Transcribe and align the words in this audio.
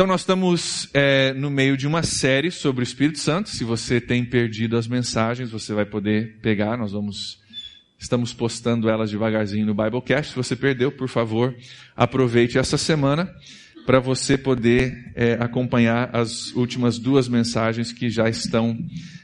Então, 0.00 0.08
nós 0.08 0.22
estamos 0.22 0.88
é, 0.94 1.34
no 1.34 1.50
meio 1.50 1.76
de 1.76 1.86
uma 1.86 2.02
série 2.02 2.50
sobre 2.50 2.82
o 2.82 2.82
Espírito 2.82 3.18
Santo. 3.18 3.50
Se 3.50 3.64
você 3.64 4.00
tem 4.00 4.24
perdido 4.24 4.78
as 4.78 4.88
mensagens, 4.88 5.50
você 5.50 5.74
vai 5.74 5.84
poder 5.84 6.38
pegar. 6.40 6.78
Nós 6.78 6.92
vamos, 6.92 7.38
estamos 7.98 8.32
postando 8.32 8.88
elas 8.88 9.10
devagarzinho 9.10 9.66
no 9.66 9.74
Biblecast. 9.74 10.30
Se 10.30 10.36
você 10.38 10.56
perdeu, 10.56 10.90
por 10.90 11.06
favor, 11.06 11.54
aproveite 11.94 12.56
essa 12.56 12.78
semana 12.78 13.30
para 13.84 14.00
você 14.00 14.38
poder 14.38 15.12
é, 15.14 15.34
acompanhar 15.38 16.08
as 16.16 16.50
últimas 16.54 16.98
duas 16.98 17.28
mensagens 17.28 17.92
que 17.92 18.08
já 18.08 18.26
estão, 18.26 18.78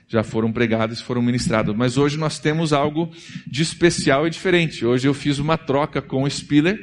já 0.07 0.23
foram 0.23 0.53
pregadas, 0.53 1.01
foram 1.01 1.23
ministradas. 1.23 1.75
Mas 1.75 1.97
hoje 1.97 2.19
nós 2.19 2.39
temos 2.39 2.75
algo 2.75 3.11
de 3.47 3.63
especial 3.63 4.27
e 4.27 4.31
diferente. 4.31 4.85
Hoje 4.85 5.09
eu 5.09 5.15
fiz 5.15 5.39
uma 5.39 5.57
troca 5.57 6.03
com 6.03 6.25
o 6.25 6.31
Spiller 6.31 6.79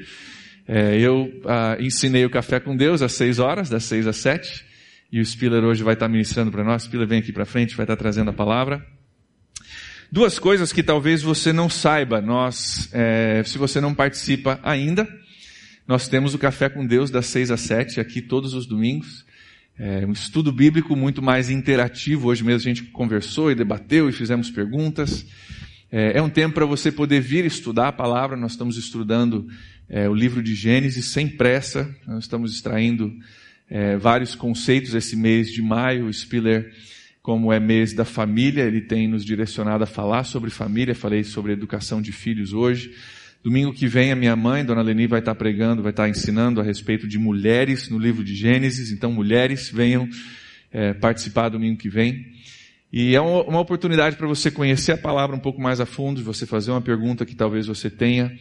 é, 0.67 0.97
eu 0.99 1.41
ah, 1.45 1.77
ensinei 1.79 2.25
o 2.25 2.29
Café 2.29 2.59
com 2.59 2.75
Deus 2.75 3.01
às 3.01 3.13
seis 3.13 3.39
horas, 3.39 3.69
das 3.69 3.83
seis 3.83 4.07
às 4.07 4.17
sete, 4.17 4.65
e 5.11 5.19
o 5.19 5.25
Spiller 5.25 5.63
hoje 5.63 5.83
vai 5.83 5.93
estar 5.93 6.07
ministrando 6.07 6.51
para 6.51 6.63
nós. 6.63 6.83
Spiller 6.83 7.07
vem 7.07 7.19
aqui 7.19 7.31
para 7.31 7.45
frente, 7.45 7.75
vai 7.75 7.83
estar 7.83 7.95
trazendo 7.95 8.29
a 8.29 8.33
palavra. 8.33 8.85
Duas 10.11 10.37
coisas 10.37 10.71
que 10.71 10.83
talvez 10.83 11.21
você 11.21 11.51
não 11.51 11.69
saiba, 11.69 12.21
nós, 12.21 12.89
é, 12.93 13.41
se 13.43 13.57
você 13.57 13.81
não 13.81 13.93
participa 13.93 14.59
ainda, 14.63 15.07
nós 15.87 16.07
temos 16.07 16.33
o 16.33 16.37
Café 16.37 16.69
com 16.69 16.85
Deus 16.85 17.09
das 17.09 17.25
seis 17.25 17.51
às 17.51 17.61
sete 17.61 17.99
aqui 17.99 18.21
todos 18.21 18.53
os 18.53 18.65
domingos. 18.65 19.25
É 19.77 20.05
um 20.05 20.11
estudo 20.11 20.51
bíblico 20.51 20.95
muito 20.95 21.21
mais 21.21 21.49
interativo. 21.49 22.27
Hoje 22.27 22.43
mesmo 22.43 22.69
a 22.69 22.73
gente 22.73 22.83
conversou 22.91 23.51
e 23.51 23.55
debateu 23.55 24.07
e 24.07 24.11
fizemos 24.13 24.51
perguntas. 24.51 25.25
É, 25.91 26.19
é 26.19 26.21
um 26.21 26.29
tempo 26.29 26.55
para 26.55 26.65
você 26.65 26.91
poder 26.91 27.19
vir 27.21 27.43
estudar 27.43 27.87
a 27.87 27.91
palavra. 27.91 28.37
Nós 28.37 28.51
estamos 28.51 28.77
estudando 28.77 29.47
é, 29.89 30.09
o 30.09 30.13
livro 30.13 30.41
de 30.41 30.55
Gênesis 30.55 31.05
sem 31.05 31.27
pressa. 31.27 31.93
Nós 32.07 32.23
estamos 32.23 32.53
extraindo 32.53 33.13
é, 33.69 33.97
vários 33.97 34.35
conceitos 34.35 34.93
esse 34.93 35.15
mês 35.15 35.51
de 35.51 35.61
maio. 35.61 36.07
O 36.07 36.13
Spiller, 36.13 36.71
como 37.21 37.51
é 37.51 37.59
mês 37.59 37.93
da 37.93 38.05
família, 38.05 38.63
ele 38.63 38.81
tem 38.81 39.07
nos 39.07 39.23
direcionado 39.23 39.83
a 39.83 39.87
falar 39.87 40.23
sobre 40.23 40.49
família. 40.49 40.95
Falei 40.95 41.23
sobre 41.23 41.53
educação 41.53 42.01
de 42.01 42.11
filhos 42.11 42.53
hoje. 42.53 42.93
Domingo 43.43 43.73
que 43.73 43.87
vem 43.87 44.11
a 44.11 44.15
minha 44.15 44.35
mãe, 44.37 44.63
Dona 44.63 44.81
Leni, 44.81 45.05
vai 45.05 45.19
estar 45.19 45.35
pregando, 45.35 45.83
vai 45.83 45.91
estar 45.91 46.07
ensinando 46.07 46.61
a 46.61 46.63
respeito 46.63 47.07
de 47.07 47.19
mulheres 47.19 47.89
no 47.89 47.99
livro 47.99 48.23
de 48.23 48.33
Gênesis. 48.33 48.89
Então, 48.89 49.11
mulheres, 49.11 49.69
venham 49.69 50.07
é, 50.71 50.93
participar 50.93 51.49
domingo 51.49 51.77
que 51.77 51.89
vem. 51.89 52.25
E 52.91 53.15
é 53.15 53.19
uma 53.19 53.59
oportunidade 53.59 54.15
para 54.15 54.27
você 54.27 54.49
conhecer 54.49 54.91
a 54.91 54.97
palavra 54.97 55.35
um 55.35 55.39
pouco 55.39 55.59
mais 55.59 55.81
a 55.81 55.85
fundo, 55.85 56.17
de 56.17 56.23
você 56.23 56.45
fazer 56.45 56.71
uma 56.71 56.79
pergunta 56.79 57.25
que 57.25 57.35
talvez 57.35 57.65
você 57.67 57.89
tenha 57.89 58.31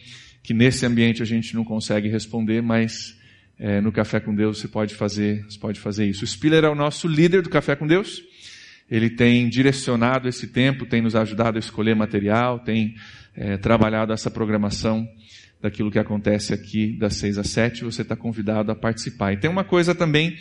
que 0.43 0.53
nesse 0.53 0.85
ambiente 0.85 1.23
a 1.23 1.25
gente 1.25 1.55
não 1.55 1.63
consegue 1.63 2.09
responder, 2.09 2.61
mas 2.61 3.17
é, 3.57 3.79
no 3.79 3.91
Café 3.91 4.19
com 4.19 4.35
Deus 4.35 4.59
você 4.59 4.67
pode 4.67 4.93
fazer, 4.93 5.43
você 5.45 5.57
pode 5.57 5.79
fazer 5.79 6.05
isso. 6.05 6.23
O 6.23 6.27
Spiller 6.27 6.65
é 6.65 6.69
o 6.69 6.75
nosso 6.75 7.07
líder 7.07 7.41
do 7.41 7.49
Café 7.49 7.75
com 7.75 7.87
Deus. 7.87 8.21
Ele 8.91 9.09
tem 9.09 9.47
direcionado 9.47 10.27
esse 10.27 10.47
tempo, 10.47 10.85
tem 10.85 11.01
nos 11.01 11.15
ajudado 11.15 11.57
a 11.57 11.59
escolher 11.59 11.95
material, 11.95 12.59
tem 12.59 12.95
é, 13.35 13.57
trabalhado 13.57 14.11
essa 14.11 14.29
programação 14.29 15.07
daquilo 15.61 15.89
que 15.89 15.97
acontece 15.97 16.53
aqui 16.53 16.97
das 16.97 17.15
seis 17.15 17.37
às 17.37 17.49
sete. 17.49 17.85
Você 17.85 18.01
está 18.01 18.15
convidado 18.15 18.69
a 18.69 18.75
participar. 18.75 19.31
E 19.31 19.37
tem 19.37 19.49
uma 19.49 19.63
coisa 19.63 19.95
também 19.95 20.37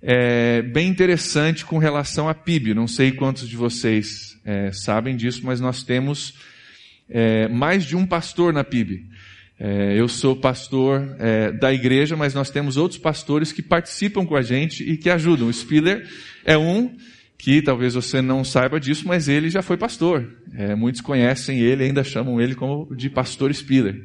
é, 0.00 0.62
bem 0.62 0.88
interessante 0.88 1.64
com 1.66 1.76
relação 1.76 2.28
à 2.28 2.34
PIB. 2.34 2.72
Não 2.72 2.88
sei 2.88 3.12
quantos 3.12 3.46
de 3.46 3.56
vocês 3.56 4.40
é, 4.44 4.72
sabem 4.72 5.14
disso, 5.16 5.42
mas 5.44 5.60
nós 5.60 5.82
temos 5.82 6.34
é, 7.08 7.46
mais 7.48 7.84
de 7.84 7.94
um 7.94 8.06
pastor 8.06 8.52
na 8.52 8.64
PIB. 8.64 9.06
É, 9.58 9.98
eu 9.98 10.08
sou 10.08 10.34
pastor 10.34 11.16
é, 11.18 11.52
da 11.52 11.72
igreja, 11.72 12.16
mas 12.16 12.34
nós 12.34 12.50
temos 12.50 12.76
outros 12.76 12.98
pastores 12.98 13.52
que 13.52 13.62
participam 13.62 14.26
com 14.26 14.34
a 14.34 14.42
gente 14.42 14.82
e 14.82 14.96
que 14.96 15.08
ajudam. 15.08 15.48
O 15.48 15.52
Spiller 15.52 16.08
é 16.44 16.58
um 16.58 16.96
que 17.38 17.62
talvez 17.62 17.94
você 17.94 18.20
não 18.22 18.42
saiba 18.42 18.80
disso, 18.80 19.06
mas 19.06 19.28
ele 19.28 19.50
já 19.50 19.62
foi 19.62 19.76
pastor. 19.76 20.28
É, 20.54 20.74
muitos 20.74 21.00
conhecem 21.00 21.60
ele, 21.60 21.84
ainda 21.84 22.02
chamam 22.02 22.40
ele 22.40 22.54
como 22.54 22.94
de 22.96 23.08
pastor 23.08 23.52
Spiller. 23.54 24.02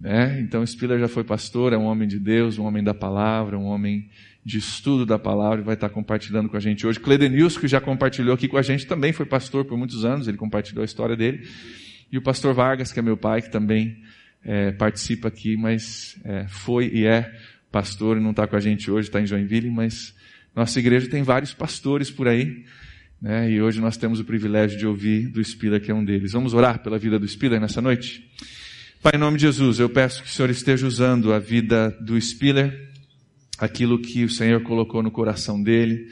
Né? 0.00 0.40
Então 0.40 0.64
Spiller 0.66 0.98
já 0.98 1.08
foi 1.08 1.22
pastor, 1.22 1.72
é 1.72 1.76
um 1.76 1.84
homem 1.84 2.08
de 2.08 2.18
Deus, 2.18 2.58
um 2.58 2.64
homem 2.64 2.82
da 2.82 2.94
palavra, 2.94 3.58
um 3.58 3.66
homem 3.66 4.08
de 4.44 4.58
estudo 4.58 5.04
da 5.04 5.18
palavra 5.18 5.60
e 5.60 5.64
vai 5.64 5.74
estar 5.74 5.90
compartilhando 5.90 6.48
com 6.48 6.56
a 6.56 6.60
gente 6.60 6.86
hoje. 6.86 6.98
Cledenilson, 6.98 7.60
que 7.60 7.68
já 7.68 7.80
compartilhou 7.80 8.34
aqui 8.34 8.48
com 8.48 8.56
a 8.56 8.62
gente, 8.62 8.86
também 8.86 9.12
foi 9.12 9.26
pastor 9.26 9.64
por 9.64 9.76
muitos 9.76 10.04
anos, 10.04 10.26
ele 10.26 10.38
compartilhou 10.38 10.82
a 10.82 10.84
história 10.84 11.14
dele. 11.14 11.46
E 12.10 12.18
o 12.18 12.22
pastor 12.22 12.54
Vargas, 12.54 12.92
que 12.92 12.98
é 12.98 13.02
meu 13.02 13.16
pai, 13.16 13.42
que 13.42 13.50
também 13.50 13.98
é, 14.44 14.72
participa 14.72 15.28
aqui, 15.28 15.56
mas 15.56 16.18
é, 16.24 16.46
foi 16.48 16.90
e 16.92 17.06
é 17.06 17.30
pastor 17.70 18.16
e 18.16 18.20
não 18.20 18.30
está 18.30 18.46
com 18.46 18.56
a 18.56 18.60
gente 18.60 18.90
hoje, 18.90 19.08
está 19.08 19.20
em 19.20 19.26
Joinville, 19.26 19.70
mas 19.70 20.14
nossa 20.54 20.78
igreja 20.78 21.08
tem 21.08 21.22
vários 21.22 21.54
pastores 21.54 22.10
por 22.10 22.26
aí, 22.26 22.64
né? 23.20 23.50
E 23.50 23.60
hoje 23.60 23.80
nós 23.80 23.96
temos 23.96 24.18
o 24.18 24.24
privilégio 24.24 24.78
de 24.78 24.86
ouvir 24.86 25.28
do 25.28 25.44
Spiller, 25.44 25.80
que 25.80 25.90
é 25.90 25.94
um 25.94 26.04
deles. 26.04 26.32
Vamos 26.32 26.54
orar 26.54 26.82
pela 26.82 26.98
vida 26.98 27.18
do 27.18 27.28
Spiller 27.28 27.60
nessa 27.60 27.80
noite? 27.80 28.26
Pai, 29.02 29.12
em 29.14 29.18
nome 29.18 29.36
de 29.36 29.42
Jesus, 29.42 29.78
eu 29.78 29.88
peço 29.88 30.22
que 30.22 30.28
o 30.28 30.32
Senhor 30.32 30.50
esteja 30.50 30.86
usando 30.86 31.32
a 31.32 31.38
vida 31.38 31.90
do 32.00 32.20
Spiller, 32.20 32.90
aquilo 33.58 34.00
que 34.00 34.24
o 34.24 34.30
Senhor 34.30 34.62
colocou 34.62 35.02
no 35.02 35.10
coração 35.10 35.62
dele, 35.62 36.08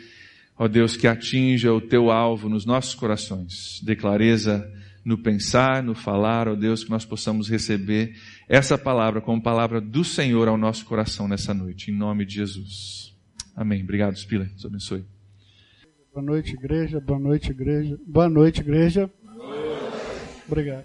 ó 0.56 0.68
Deus, 0.68 0.96
que 0.96 1.06
atinja 1.06 1.72
o 1.72 1.80
teu 1.80 2.10
alvo 2.10 2.48
nos 2.48 2.64
nossos 2.64 2.94
corações, 2.94 3.80
de 3.82 3.96
clareza 3.96 4.70
no 5.08 5.16
pensar, 5.16 5.82
no 5.82 5.94
falar, 5.94 6.48
ó 6.48 6.54
Deus, 6.54 6.84
que 6.84 6.90
nós 6.90 7.02
possamos 7.02 7.48
receber 7.48 8.14
essa 8.46 8.76
palavra 8.76 9.22
como 9.22 9.42
palavra 9.42 9.80
do 9.80 10.04
Senhor 10.04 10.48
ao 10.48 10.58
nosso 10.58 10.84
coração 10.84 11.26
nessa 11.26 11.54
noite, 11.54 11.90
em 11.90 11.94
nome 11.94 12.26
de 12.26 12.34
Jesus. 12.34 13.16
Amém. 13.56 13.82
Obrigado, 13.82 14.18
Spila. 14.18 14.44
Deus 14.44 14.66
abençoe. 14.66 15.02
Boa 16.12 16.22
noite, 16.22 16.52
igreja. 16.52 17.00
Boa 17.00 17.18
noite, 17.18 17.50
igreja. 17.50 17.98
Boa 18.06 18.28
noite, 18.28 18.60
igreja. 18.60 19.10
Obrigado. 20.46 20.84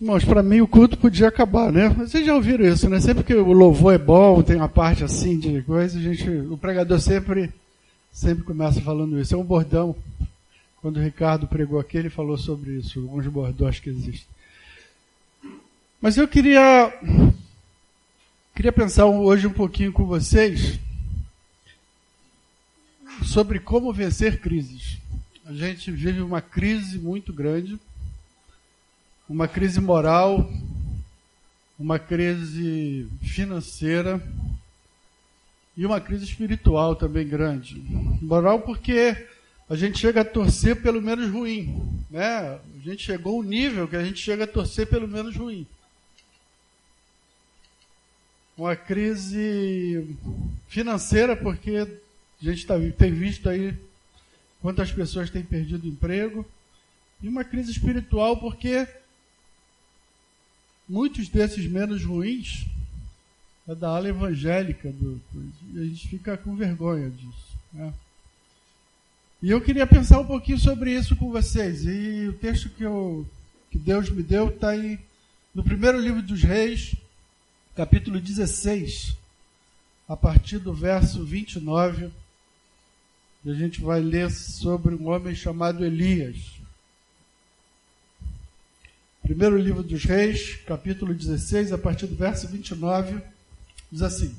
Irmãos, 0.00 0.24
para 0.24 0.42
mim 0.42 0.60
o 0.60 0.66
culto 0.66 0.98
podia 0.98 1.28
acabar, 1.28 1.70
né? 1.70 1.88
Vocês 1.90 2.26
já 2.26 2.34
ouviram 2.34 2.66
isso, 2.66 2.90
né? 2.90 2.98
Sempre 2.98 3.22
que 3.22 3.34
o 3.34 3.52
louvor 3.52 3.94
é 3.94 3.98
bom, 3.98 4.42
tem 4.42 4.56
uma 4.56 4.68
parte 4.68 5.04
assim 5.04 5.38
de 5.38 5.62
coisa, 5.62 6.00
a 6.00 6.02
gente, 6.02 6.28
o 6.28 6.58
pregador 6.58 6.98
sempre, 6.98 7.54
sempre 8.10 8.42
começa 8.42 8.80
falando 8.80 9.20
isso. 9.20 9.36
É 9.36 9.38
um 9.38 9.44
bordão 9.44 9.94
quando 10.86 10.98
o 10.98 11.02
Ricardo 11.02 11.48
pregou 11.48 11.80
aqui, 11.80 11.96
ele 11.96 12.08
falou 12.08 12.38
sobre 12.38 12.74
isso, 12.74 13.00
alguns 13.00 13.26
bordões 13.26 13.80
que 13.80 13.90
existem. 13.90 14.28
Mas 16.00 16.16
eu 16.16 16.28
queria, 16.28 16.96
queria 18.54 18.70
pensar 18.70 19.06
hoje 19.06 19.48
um 19.48 19.52
pouquinho 19.52 19.92
com 19.92 20.06
vocês 20.06 20.78
sobre 23.24 23.58
como 23.58 23.92
vencer 23.92 24.40
crises. 24.40 24.98
A 25.44 25.52
gente 25.52 25.90
vive 25.90 26.20
uma 26.20 26.40
crise 26.40 27.00
muito 27.00 27.32
grande, 27.32 27.76
uma 29.28 29.48
crise 29.48 29.80
moral, 29.80 30.48
uma 31.76 31.98
crise 31.98 33.08
financeira 33.22 34.22
e 35.76 35.84
uma 35.84 36.00
crise 36.00 36.26
espiritual 36.26 36.94
também 36.94 37.26
grande. 37.26 37.74
Moral 38.22 38.60
porque 38.60 39.34
a 39.68 39.74
gente 39.74 39.98
chega 39.98 40.20
a 40.20 40.24
torcer 40.24 40.80
pelo 40.80 41.02
menos 41.02 41.30
ruim. 41.30 41.82
Né? 42.08 42.24
A 42.24 42.60
gente 42.84 43.02
chegou 43.02 43.36
ao 43.36 43.42
nível 43.42 43.88
que 43.88 43.96
a 43.96 44.04
gente 44.04 44.20
chega 44.20 44.44
a 44.44 44.46
torcer 44.46 44.86
pelo 44.86 45.08
menos 45.08 45.34
ruim. 45.34 45.66
Uma 48.56 48.76
crise 48.76 50.16
financeira, 50.68 51.36
porque 51.36 51.76
a 51.76 52.44
gente 52.44 52.64
tá, 52.64 52.74
tem 52.96 53.12
visto 53.12 53.48
aí 53.48 53.76
quantas 54.62 54.90
pessoas 54.90 55.30
têm 55.30 55.42
perdido 55.42 55.86
emprego. 55.86 56.46
E 57.20 57.28
uma 57.28 57.44
crise 57.44 57.72
espiritual, 57.72 58.38
porque 58.38 58.86
muitos 60.88 61.28
desses 61.28 61.66
menos 61.66 62.04
ruins 62.04 62.66
é 63.68 63.74
da 63.74 63.88
ala 63.88 64.08
evangélica. 64.08 64.92
Do, 64.92 65.20
a 65.74 65.80
gente 65.80 66.08
fica 66.08 66.36
com 66.36 66.54
vergonha 66.54 67.10
disso. 67.10 67.58
Né? 67.72 67.92
E 69.46 69.50
eu 69.52 69.60
queria 69.60 69.86
pensar 69.86 70.18
um 70.18 70.26
pouquinho 70.26 70.58
sobre 70.58 70.92
isso 70.92 71.14
com 71.14 71.30
vocês. 71.30 71.84
E 71.84 72.26
o 72.26 72.32
texto 72.32 72.68
que, 72.68 72.82
eu, 72.82 73.24
que 73.70 73.78
Deus 73.78 74.10
me 74.10 74.20
deu 74.20 74.48
está 74.48 74.70
aí 74.70 74.98
no 75.54 75.62
primeiro 75.62 76.00
livro 76.00 76.20
dos 76.20 76.42
Reis, 76.42 76.96
capítulo 77.76 78.20
16, 78.20 79.16
a 80.08 80.16
partir 80.16 80.58
do 80.58 80.74
verso 80.74 81.24
29. 81.24 82.10
E 83.44 83.50
a 83.52 83.54
gente 83.54 83.80
vai 83.80 84.00
ler 84.00 84.32
sobre 84.32 84.96
um 84.96 85.06
homem 85.06 85.32
chamado 85.32 85.84
Elias. 85.84 86.38
Primeiro 89.22 89.56
livro 89.56 89.84
dos 89.84 90.02
Reis, 90.02 90.56
capítulo 90.66 91.14
16, 91.14 91.72
a 91.72 91.78
partir 91.78 92.08
do 92.08 92.16
verso 92.16 92.48
29, 92.48 93.22
diz 93.92 94.02
assim: 94.02 94.34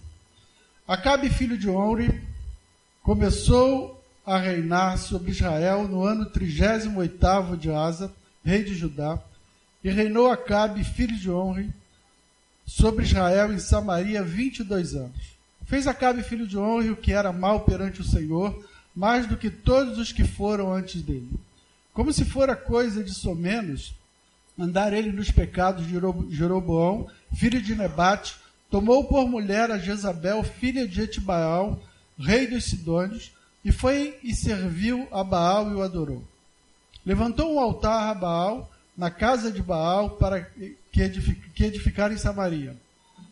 Acabe, 0.86 1.30
filho 1.30 1.57
de 1.57 1.69
Onre, 1.69 2.21
começou 3.01 3.97
a 4.28 4.38
reinar 4.38 4.98
sobre 4.98 5.32
Israel 5.32 5.88
no 5.88 6.04
ano 6.04 6.26
38 6.26 7.56
de 7.58 7.72
Asa, 7.72 8.12
rei 8.44 8.62
de 8.62 8.76
Judá, 8.76 9.18
e 9.82 9.90
reinou 9.90 10.30
Acabe, 10.30 10.84
filho 10.84 11.16
de 11.16 11.32
Onre, 11.32 11.74
sobre 12.66 13.06
Israel 13.06 13.54
em 13.54 13.60
Samaria 13.60 14.22
22 14.22 14.96
anos. 14.96 15.38
Fez 15.66 15.88
Acabe 15.88 16.24
filho 16.24 16.46
de 16.46 16.58
Honre 16.58 16.90
o 16.90 16.98
que 16.98 17.14
era 17.14 17.32
mal 17.32 17.62
perante 17.62 18.02
o 18.02 18.04
Senhor, 18.04 18.68
mais 18.94 19.26
do 19.26 19.38
que 19.38 19.50
todos 19.50 19.98
os 19.98 20.12
que 20.12 20.26
foram 20.26 20.74
antes 20.74 21.02
dele. 21.02 21.32
Como 21.94 22.12
se 22.12 22.26
fora 22.26 22.54
coisa 22.54 23.02
de 23.02 23.14
somenos, 23.14 23.96
andar 24.60 24.92
ele 24.92 25.14
nos 25.14 25.32
pecados 25.32 25.88
de 25.88 25.94
Jeroboão, 26.36 27.08
filho 27.34 27.62
de 27.62 27.76
Nebate, 27.76 28.36
tomou 28.70 29.06
por 29.06 29.26
mulher 29.26 29.72
a 29.72 29.78
Jezabel, 29.78 30.44
filha 30.44 30.86
de 30.86 31.00
Etibaal, 31.00 31.82
rei 32.20 32.46
dos 32.46 32.66
Sidônios, 32.66 33.32
e 33.63 33.71
foi 33.71 34.18
e 34.24 34.36
serviu 34.36 35.07
a 35.12 35.24
Baal 35.24 35.71
e 35.71 35.75
o 35.75 35.81
adorou. 35.81 36.24
Levantou 37.06 37.54
um 37.54 37.59
altar 37.59 38.09
a 38.09 38.13
Baal 38.13 38.71
na 38.98 39.12
casa 39.12 39.51
de 39.51 39.62
Baal 39.62 40.12
para 40.12 40.42
que, 40.92 41.01
edific, 41.01 41.50
que 41.51 41.63
edificar 41.65 42.12
em 42.12 42.18
Samaria. 42.18 42.75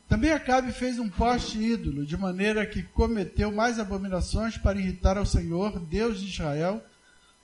Também 0.08 0.32
Acabe 0.32 0.72
fez 0.72 1.00
um 1.00 1.10
poste 1.10 1.58
ídolo, 1.58 2.06
de 2.06 2.16
maneira 2.16 2.66
que 2.66 2.84
cometeu 2.84 3.52
mais 3.52 3.80
abominações 3.80 4.58
para 4.58 4.80
irritar 4.80 5.18
ao 5.18 5.26
Senhor, 5.26 5.80
Deus 5.80 6.22
de 6.22 6.28
Israel, 6.28 6.84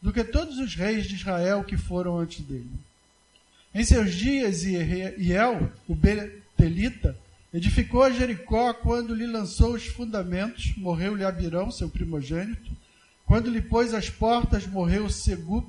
do 0.01 0.13
que 0.13 0.23
todos 0.23 0.57
os 0.59 0.75
reis 0.75 1.05
de 1.05 1.15
Israel 1.15 1.63
que 1.63 1.75
foram 1.75 2.19
antes 2.19 2.41
dele. 2.45 2.69
Em 3.73 3.83
seus 3.83 4.13
dias, 4.13 4.63
Iel, 4.63 5.71
o 5.87 5.95
Betelita, 5.95 7.17
edificou 7.53 8.11
Jericó 8.11 8.73
quando 8.73 9.13
lhe 9.13 9.27
lançou 9.27 9.73
os 9.73 9.85
fundamentos, 9.85 10.73
morreu-lhe 10.77 11.23
Abirão, 11.23 11.69
seu 11.71 11.89
primogênito. 11.89 12.71
Quando 13.25 13.49
lhe 13.49 13.61
pôs 13.61 13.93
as 13.93 14.09
portas, 14.09 14.67
morreu 14.67 15.09
Segup, 15.09 15.67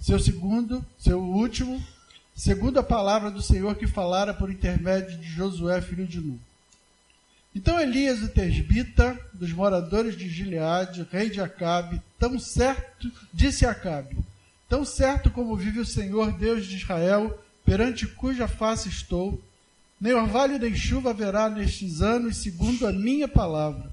seu 0.00 0.18
segundo, 0.18 0.84
seu 0.98 1.20
último, 1.20 1.82
segundo 2.34 2.78
a 2.78 2.82
palavra 2.82 3.30
do 3.30 3.40
Senhor 3.40 3.76
que 3.76 3.86
falara 3.86 4.34
por 4.34 4.50
intermédio 4.50 5.16
de 5.18 5.28
Josué, 5.28 5.80
filho 5.80 6.06
de 6.06 6.20
Nu. 6.20 6.38
Então 7.54 7.78
Elias, 7.78 8.20
o 8.20 8.28
tesbita, 8.28 9.18
dos 9.32 9.52
moradores 9.52 10.16
de 10.16 10.28
Gileade, 10.28 11.06
rei 11.10 11.30
de 11.30 11.40
Acabe, 11.40 12.02
tão 12.18 12.38
certo, 12.38 13.10
disse 13.32 13.64
Acabe, 13.64 14.16
tão 14.68 14.84
certo 14.84 15.30
como 15.30 15.56
vive 15.56 15.78
o 15.78 15.86
Senhor, 15.86 16.32
Deus 16.32 16.66
de 16.66 16.76
Israel, 16.76 17.38
perante 17.64 18.06
cuja 18.06 18.48
face 18.48 18.88
estou, 18.88 19.40
nem 20.00 20.12
orvalho 20.12 20.58
nem 20.58 20.74
chuva 20.74 21.10
haverá 21.10 21.48
nestes 21.48 22.02
anos, 22.02 22.38
segundo 22.38 22.86
a 22.86 22.92
minha 22.92 23.28
palavra. 23.28 23.92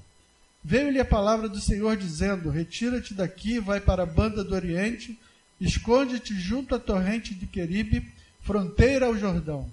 Veio-lhe 0.64 1.00
a 1.00 1.04
palavra 1.04 1.48
do 1.48 1.60
Senhor 1.60 1.96
dizendo, 1.96 2.50
retira-te 2.50 3.14
daqui, 3.14 3.58
vai 3.58 3.80
para 3.80 4.04
a 4.04 4.06
banda 4.06 4.44
do 4.44 4.54
Oriente, 4.54 5.18
esconde-te 5.60 6.34
junto 6.38 6.74
à 6.74 6.78
torrente 6.78 7.34
de 7.34 7.46
Queribe, 7.46 8.06
fronteira 8.42 9.06
ao 9.06 9.16
Jordão. 9.16 9.70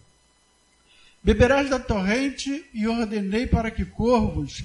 Beberás 1.23 1.69
da 1.69 1.79
torrente 1.79 2.65
e 2.73 2.87
ordenei 2.87 3.45
para 3.45 3.69
que 3.69 3.85
corvos, 3.85 4.63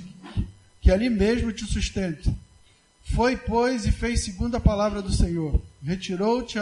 que 0.80 0.90
ali 0.90 1.10
mesmo 1.10 1.52
te 1.52 1.66
sustentem. 1.66 2.36
Foi, 3.04 3.36
pois, 3.36 3.84
e 3.84 3.92
fez 3.92 4.24
segundo 4.24 4.56
a 4.56 4.60
palavra 4.60 5.02
do 5.02 5.12
Senhor. 5.12 5.60
Retirou-se 5.82 6.58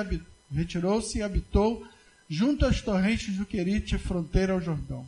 retirou 0.53 1.03
e 1.15 1.23
habitou 1.23 1.87
junto 2.33 2.65
às 2.65 2.81
torrentes 2.81 3.37
do 3.37 3.45
Querite, 3.45 3.99
fronteira 3.99 4.55
ao 4.55 4.61
Jordão. 4.61 5.05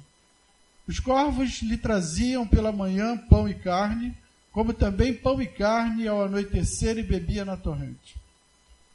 Os 0.86 1.00
corvos 1.00 1.62
lhe 1.62 1.78
traziam 1.78 2.46
pela 2.46 2.70
manhã 2.70 3.16
pão 3.16 3.48
e 3.48 3.54
carne, 3.54 4.14
como 4.52 4.74
também 4.74 5.14
pão 5.14 5.40
e 5.40 5.46
carne 5.46 6.06
ao 6.06 6.22
anoitecer 6.22 6.98
e 6.98 7.02
bebia 7.02 7.42
na 7.42 7.56
torrente. 7.56 8.14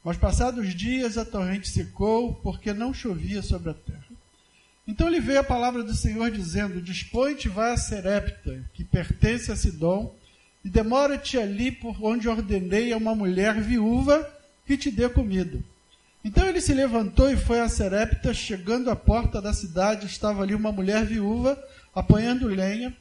Mas 0.04 0.16
passados 0.16 0.72
dias 0.76 1.18
a 1.18 1.24
torrente 1.24 1.68
secou, 1.68 2.34
porque 2.36 2.72
não 2.72 2.94
chovia 2.94 3.42
sobre 3.42 3.70
a 3.70 3.74
terra. 3.74 4.04
Então 4.86 5.08
lhe 5.08 5.18
veio 5.18 5.40
a 5.40 5.44
palavra 5.44 5.82
do 5.82 5.92
Senhor 5.92 6.30
dizendo: 6.30 6.80
Dispõe-te, 6.80 7.48
vai 7.48 7.72
a 7.72 7.76
Serepta, 7.76 8.64
que 8.72 8.84
pertence 8.84 9.50
a 9.50 9.56
Sidom, 9.56 10.14
e 10.64 10.68
demora-te 10.70 11.36
ali 11.36 11.72
por 11.72 12.00
onde 12.00 12.28
ordenei 12.28 12.92
a 12.92 12.96
uma 12.96 13.14
mulher 13.16 13.60
viúva 13.60 14.24
que 14.64 14.78
te 14.78 14.88
dê 14.88 15.08
comida. 15.08 15.58
Então 16.22 16.46
ele 16.46 16.60
se 16.60 16.74
levantou 16.74 17.30
e 17.30 17.36
foi 17.36 17.60
a 17.60 17.68
Serepta, 17.68 18.34
chegando 18.34 18.90
à 18.90 18.96
porta 18.96 19.40
da 19.40 19.54
cidade, 19.54 20.06
estava 20.06 20.42
ali 20.42 20.54
uma 20.54 20.70
mulher 20.70 21.04
viúva, 21.04 21.58
apanhando 21.94 22.46
lenha. 22.46 22.94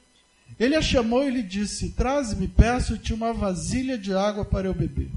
Ele 0.58 0.76
a 0.76 0.82
chamou 0.82 1.28
e 1.28 1.32
lhe 1.32 1.44
disse: 1.44 1.92
Traze-me, 1.92 2.48
peço-te 2.48 3.14
uma 3.14 3.34
vasilha 3.34 3.98
de 3.98 4.14
água 4.14 4.46
para 4.46 4.68
eu 4.68 4.74
beber. 4.74 5.10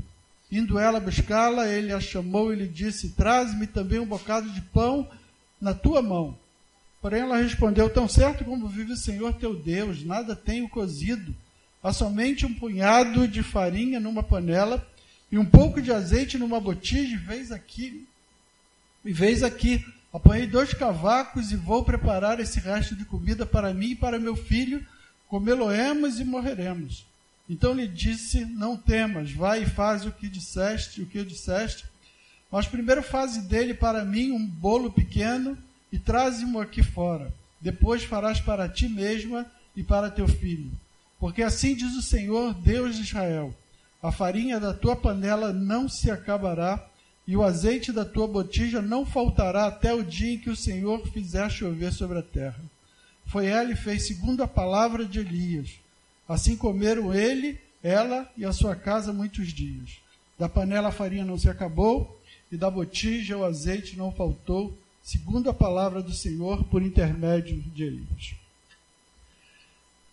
Indo 0.51 0.79
ela 0.79 1.01
buscá-la, 1.01 1.69
ele 1.69 1.93
a 1.93 2.01
chamou 2.01 2.53
e 2.53 2.57
lhe 2.57 2.69
disse: 2.69 3.11
Traze-me 3.11 3.67
também 3.67 4.01
um 4.01 4.07
bocado 4.07 4.51
de 4.51 4.61
pão 4.61 5.09
na 5.61 5.73
tua 5.73 6.03
mão. 6.03 6.37
Porém 7.01 7.23
ela 7.23 7.39
respondeu: 7.39 7.89
Tão 7.89 8.09
certo 8.09 8.45
como 8.45 8.69
vive 8.69 8.93
o 8.93 8.97
Senhor 8.97 9.33
teu 9.35 9.55
Deus, 9.55 10.05
nada 10.05 10.35
tenho 10.35 10.69
cozido. 10.69 11.35
Há 11.83 11.93
somente 11.93 12.45
um 12.45 12.55
punhado 12.55 13.27
de 13.27 13.43
farinha 13.43 13.99
numa 13.99 14.23
panela 14.23 14.87
e 15.33 15.39
um 15.39 15.47
pouco 15.47 15.81
de 15.81 15.91
azeite 15.91 16.37
numa 16.37 16.61
botija, 16.61 17.15
e 17.15 17.17
vez 17.17 17.51
aqui, 17.51 18.07
e 19.03 19.13
vez 19.15 19.43
aqui, 19.43 19.83
apanhei 20.13 20.47
dois 20.47 20.75
cavacos 20.75 21.51
e 21.51 21.57
vou 21.57 21.83
preparar 21.83 22.39
esse 22.39 22.61
resto 22.61 22.95
de 22.95 23.07
comida 23.07 23.47
para 23.47 23.73
mim 23.73 23.93
e 23.93 23.97
para 23.97 24.19
meu 24.19 24.37
filho, 24.37 24.87
comê-lo-emos 25.29 26.21
e 26.21 26.25
morreremos. 26.25 27.07
Então 27.49 27.73
lhe 27.73 27.89
disse: 27.89 28.45
Não 28.45 28.77
temas, 28.77 29.33
vai 29.33 29.63
e 29.63 29.67
faz 29.67 30.05
o 30.05 30.13
que 30.13 30.29
disseste, 30.29 31.01
o 31.01 31.07
que 31.07 31.19
eu 31.19 31.25
disseste. 31.25 31.87
Mas 32.51 32.67
primeiro 32.67 33.03
faze 33.03 33.41
dele 33.41 33.73
para 33.73 34.05
mim 34.05 34.33
um 34.33 34.47
bolo 34.47 34.93
pequeno 34.93 35.57
e 35.91 35.99
traze-mo 35.99 36.61
aqui 36.61 36.83
fora. 36.83 37.33
Depois 37.59 38.05
farás 38.05 38.39
para 38.39 38.69
ti 38.69 38.87
mesma 38.87 39.47
e 39.75 39.83
para 39.83 40.11
teu 40.11 40.29
filho. 40.29 40.71
Porque 41.19 41.43
assim 41.43 41.75
diz 41.75 41.97
o 41.97 42.03
Senhor, 42.03 42.53
Deus 42.53 42.97
de 42.97 43.03
Israel: 43.03 43.55
A 44.03 44.11
farinha 44.11 44.59
da 44.59 44.75
tua 44.75 44.97
panela 44.97 45.53
não 45.53 45.89
se 45.89 46.11
acabará, 46.11 46.89
e 47.25 47.37
o 47.37 47.43
azeite 47.45 47.93
da 47.93 48.05
tua 48.05 48.27
botija 48.27 48.83
não 48.83 49.07
faltará 49.07 49.67
até 49.67 49.95
o 49.95 50.03
dia 50.03 50.35
em 50.35 50.39
que 50.39 50.51
o 50.51 50.57
Senhor 50.57 51.07
fizer 51.07 51.49
chover 51.49 51.93
sobre 51.93 52.19
a 52.19 52.23
terra. 52.23 52.61
Foi 53.27 53.47
ela 53.47 53.71
e 53.71 53.77
fez 53.77 54.09
segundo 54.09 54.43
a 54.43 54.49
palavra 54.49 55.05
de 55.05 55.21
Elias. 55.21 55.71
Assim 56.29 56.57
comeram 56.57 57.15
ele, 57.15 57.61
ela 57.81 58.29
e 58.37 58.45
a 58.45 58.53
sua 58.53 58.75
casa 58.75 59.13
muitos 59.13 59.53
dias. 59.53 59.99
Da 60.37 60.49
panela 60.49 60.89
a 60.89 60.93
farinha 60.93 61.25
não 61.25 61.39
se 61.39 61.49
acabou, 61.49 62.21
e 62.51 62.57
da 62.57 62.69
botija 62.69 63.39
o 63.39 63.45
azeite 63.45 63.97
não 63.97 64.11
faltou, 64.11 64.77
segundo 65.01 65.49
a 65.49 65.55
palavra 65.55 66.03
do 66.03 66.13
Senhor, 66.13 66.65
por 66.65 66.83
intermédio 66.83 67.63
de 67.73 67.85
Elias. 67.85 68.42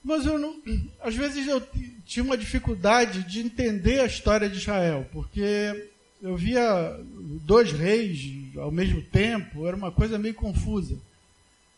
Mas 0.09 0.25
eu 0.25 0.39
não, 0.39 0.59
às 1.01 1.15
vezes 1.15 1.47
eu 1.47 1.61
tinha 2.03 2.23
uma 2.23 2.35
dificuldade 2.35 3.21
de 3.25 3.41
entender 3.41 3.99
a 3.99 4.07
história 4.07 4.49
de 4.49 4.57
Israel, 4.57 5.07
porque 5.13 5.87
eu 6.19 6.35
via 6.35 6.99
dois 7.45 7.71
reis 7.71 8.27
ao 8.57 8.71
mesmo 8.71 9.03
tempo, 9.03 9.67
era 9.67 9.77
uma 9.77 9.91
coisa 9.91 10.17
meio 10.17 10.33
confusa. 10.33 10.97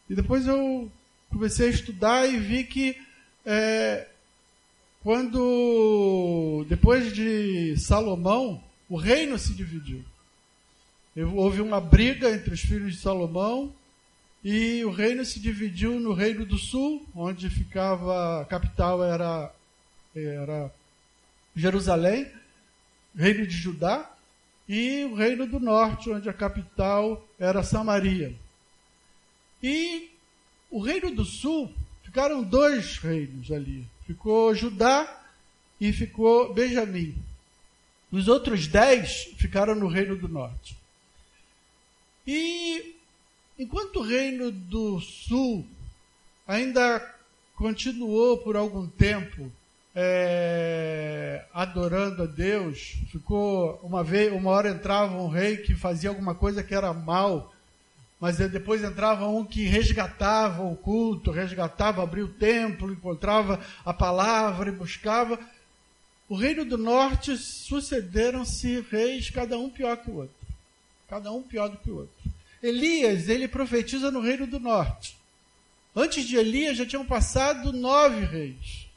E 0.10 0.16
depois 0.16 0.48
eu 0.48 0.90
comecei 1.30 1.68
a 1.68 1.72
estudar 1.72 2.26
e 2.26 2.38
vi 2.38 2.64
que 2.64 2.96
é, 3.46 4.08
quando, 5.04 6.66
depois 6.70 7.12
de 7.12 7.76
Salomão, 7.78 8.64
o 8.88 8.96
reino 8.96 9.38
se 9.38 9.54
dividiu. 9.54 10.06
Houve 11.36 11.60
uma 11.60 11.82
briga 11.82 12.32
entre 12.32 12.54
os 12.54 12.62
filhos 12.62 12.94
de 12.94 13.02
Salomão 13.02 13.76
e 14.44 14.84
o 14.86 14.90
reino 14.90 15.24
se 15.24 15.40
dividiu 15.40 16.00
no 16.00 16.14
reino 16.14 16.46
do 16.46 16.58
sul, 16.58 17.06
onde 17.16 17.50
ficava 17.50 18.42
a 18.42 18.46
capital 18.46 19.04
era, 19.04 19.54
era 20.16 20.74
Jerusalém, 21.56 22.32
reino 23.16 23.46
de 23.46 23.56
Judá, 23.56 24.10
e 24.68 25.04
o 25.04 25.16
reino 25.16 25.46
do 25.46 25.60
norte, 25.60 26.10
onde 26.10 26.30
a 26.30 26.34
capital 26.34 27.28
era 27.38 27.62
Samaria. 27.62 28.34
E 29.62 30.10
o 30.72 30.80
reino 30.82 31.12
do 31.12 31.26
sul 31.26 31.72
ficaram 32.04 32.42
dois 32.42 32.98
reinos 32.98 33.52
ali. 33.52 33.86
Ficou 34.08 34.56
Judá 34.56 35.24
e 35.80 35.94
ficou 35.94 36.54
Benjamim. 36.54 37.16
Os 38.12 38.28
outros 38.28 38.68
dez 38.68 39.30
ficaram 39.38 39.76
no 39.76 39.88
reino 39.88 40.16
do 40.16 40.28
norte. 40.28 40.76
E 42.26 42.96
enquanto 43.58 43.98
o 43.98 44.04
reino 44.04 44.52
do 44.52 45.00
sul 45.00 45.66
ainda 46.48 47.00
continuou 47.56 48.38
por 48.38 48.56
algum 48.56 48.88
tempo 48.88 49.52
é, 49.96 51.46
adorando 51.54 52.24
a 52.24 52.26
Deus, 52.26 52.98
ficou 53.12 53.80
uma 53.84 54.04
vez, 54.04 54.32
uma 54.32 54.50
hora 54.50 54.70
entrava 54.70 55.16
um 55.16 55.28
rei 55.28 55.58
que 55.58 55.76
fazia 55.76 56.10
alguma 56.10 56.34
coisa 56.34 56.64
que 56.64 56.74
era 56.74 56.94
mal, 56.94 57.54
mas 58.20 58.38
depois 58.38 58.84
entrava 58.84 59.28
um 59.28 59.44
que 59.44 59.64
resgatava 59.64 60.64
o 60.64 60.76
culto, 60.76 61.32
resgatava, 61.32 62.04
abria 62.04 62.26
o 62.26 62.34
templo, 62.34 62.92
encontrava 62.92 63.60
a 63.84 63.94
palavra 63.94 64.70
e 64.70 64.74
buscava. 64.74 65.40
O 66.30 66.36
reino 66.36 66.64
do 66.64 66.78
norte 66.78 67.36
sucederam-se 67.36 68.86
reis, 68.90 69.30
cada 69.30 69.58
um 69.58 69.70
pior 69.70 69.98
que 69.98 70.10
o 70.10 70.18
outro 70.18 70.42
cada 71.12 71.30
um 71.30 71.44
pior 71.44 71.68
do 71.68 71.76
que 71.76 71.92
o 71.92 71.98
outro. 71.98 72.21
Elias, 72.62 73.28
ele 73.28 73.48
profetiza 73.48 74.12
no 74.12 74.22
reino 74.22 74.46
do 74.46 74.60
norte. 74.60 75.18
Antes 75.96 76.26
de 76.26 76.38
Elias 76.38 76.78
já 76.78 76.86
tinham 76.86 77.06
passado 77.06 77.74
nove 77.74 78.24
reis. 78.26 78.88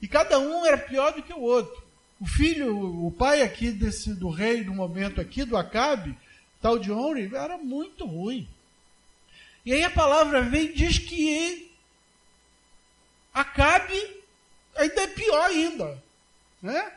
E 0.00 0.08
cada 0.08 0.38
um 0.38 0.66
era 0.66 0.78
pior 0.78 1.12
do 1.12 1.22
que 1.22 1.32
o 1.32 1.40
outro. 1.40 1.82
O 2.20 2.26
filho, 2.26 3.06
o 3.06 3.10
pai 3.10 3.42
aqui 3.42 3.70
desse, 3.70 4.14
do 4.14 4.28
rei 4.28 4.64
do 4.64 4.72
momento 4.72 5.20
aqui, 5.20 5.44
do 5.44 5.56
Acabe, 5.56 6.16
tal 6.60 6.78
de 6.78 6.90
Onri, 6.90 7.34
era 7.34 7.58
muito 7.58 8.06
ruim. 8.06 8.48
E 9.64 9.72
aí 9.72 9.82
a 9.82 9.90
palavra 9.90 10.42
vem 10.42 10.66
e 10.66 10.72
diz 10.72 10.98
que 10.98 11.70
Acabe 13.32 14.22
ainda 14.76 15.02
é 15.02 15.06
pior 15.08 15.50
ainda. 15.50 16.02
Né? 16.62 16.92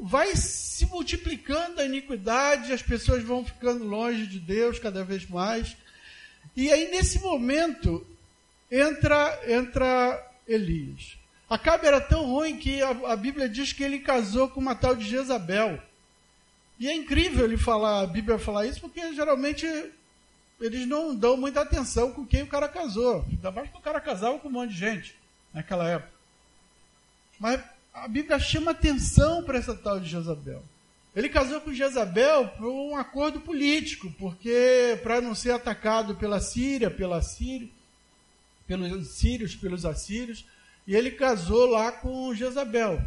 Vai 0.00 0.34
se 0.34 0.86
multiplicando 0.86 1.80
a 1.80 1.84
iniquidade, 1.84 2.72
as 2.72 2.82
pessoas 2.82 3.22
vão 3.22 3.44
ficando 3.44 3.84
longe 3.84 4.26
de 4.26 4.40
Deus 4.40 4.78
cada 4.78 5.04
vez 5.04 5.28
mais. 5.28 5.76
E 6.56 6.72
aí, 6.72 6.90
nesse 6.90 7.20
momento, 7.20 8.06
entra, 8.70 9.38
entra 9.46 10.26
Elias. 10.48 11.16
Acabe 11.48 11.86
era 11.86 12.00
tão 12.00 12.24
ruim 12.26 12.56
que 12.56 12.80
a, 12.80 12.90
a, 12.90 13.16
Bíblia 13.16 13.48
diz 13.48 13.72
que 13.72 13.82
ele 13.82 13.98
casou 13.98 14.48
com 14.48 14.60
uma 14.60 14.74
tal 14.74 14.94
de 14.94 15.04
Jezabel. 15.04 15.82
E 16.78 16.88
é 16.88 16.94
incrível 16.94 17.44
ele 17.44 17.58
falar, 17.58 18.00
a 18.00 18.06
Bíblia 18.06 18.38
falar 18.38 18.66
isso, 18.66 18.80
porque 18.80 19.12
geralmente 19.14 19.66
eles 20.60 20.86
não 20.86 21.14
dão 21.14 21.36
muita 21.36 21.60
atenção 21.60 22.12
com 22.12 22.24
quem 22.24 22.42
o 22.42 22.46
cara 22.46 22.68
casou. 22.68 23.24
Ainda 23.28 23.50
mais 23.50 23.68
que 23.68 23.76
o 23.76 23.80
cara 23.80 24.00
casava 24.00 24.38
com 24.38 24.48
um 24.48 24.52
monte 24.52 24.70
de 24.70 24.78
gente 24.78 25.16
naquela 25.52 25.88
época. 25.88 26.12
Mas 27.38 27.60
a 27.92 28.08
Bíblia 28.08 28.38
chama 28.38 28.70
atenção 28.70 29.42
para 29.42 29.58
essa 29.58 29.74
tal 29.74 30.00
de 30.00 30.08
Jezabel. 30.08 30.62
Ele 31.14 31.28
casou 31.28 31.60
com 31.60 31.72
Jezabel 31.72 32.48
por 32.48 32.68
um 32.68 32.96
acordo 32.96 33.40
político, 33.40 34.12
porque 34.18 34.98
para 35.02 35.20
não 35.20 35.34
ser 35.34 35.50
atacado 35.50 36.14
pela 36.14 36.40
Síria, 36.40 36.90
pela 36.90 37.20
Síria, 37.20 37.68
pelos 38.66 39.08
sírios, 39.08 39.56
pelos 39.56 39.84
assírios, 39.84 40.44
e 40.86 40.94
ele 40.94 41.10
casou 41.10 41.66
lá 41.66 41.90
com 41.90 42.32
Jezabel. 42.34 43.02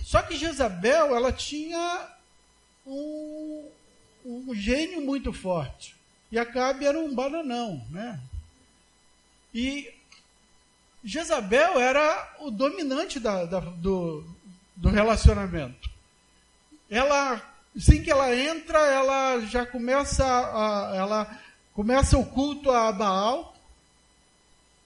Só 0.00 0.22
que 0.22 0.36
Jezabel, 0.36 1.16
ela 1.16 1.32
tinha 1.32 2.08
um, 2.86 3.64
um 4.24 4.54
gênio 4.54 5.00
muito 5.00 5.32
forte. 5.32 5.96
E 6.30 6.38
Acabe 6.38 6.86
era 6.86 6.98
um 6.98 7.12
bananão, 7.12 7.84
né? 7.90 8.20
E 9.52 9.92
Jezabel 11.06 11.78
era 11.78 12.34
o 12.40 12.50
dominante 12.50 13.20
da, 13.20 13.44
da, 13.44 13.60
do, 13.60 14.24
do 14.74 14.88
relacionamento. 14.88 15.88
Ela, 16.90 17.40
assim 17.76 18.02
que 18.02 18.10
ela 18.10 18.34
entra, 18.34 18.76
ela 18.80 19.38
já 19.42 19.64
começa, 19.64 20.24
a, 20.26 20.96
ela 20.96 21.40
começa 21.72 22.18
o 22.18 22.26
culto 22.26 22.72
a 22.72 22.90
Baal 22.90 23.54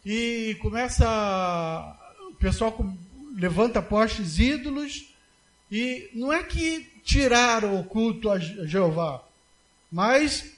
e 0.04 0.58
começa 0.60 1.96
o 2.28 2.34
pessoal 2.34 2.76
levanta 3.34 3.80
postes 3.80 4.38
ídolos 4.38 5.06
e 5.72 6.10
não 6.12 6.30
é 6.30 6.42
que 6.42 6.82
tiraram 7.02 7.80
o 7.80 7.84
culto 7.84 8.28
a 8.28 8.38
Jeová, 8.38 9.22
mas 9.90 10.52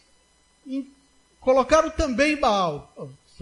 colocaram 1.41 1.91
também 1.91 2.37
Baal 2.37 2.93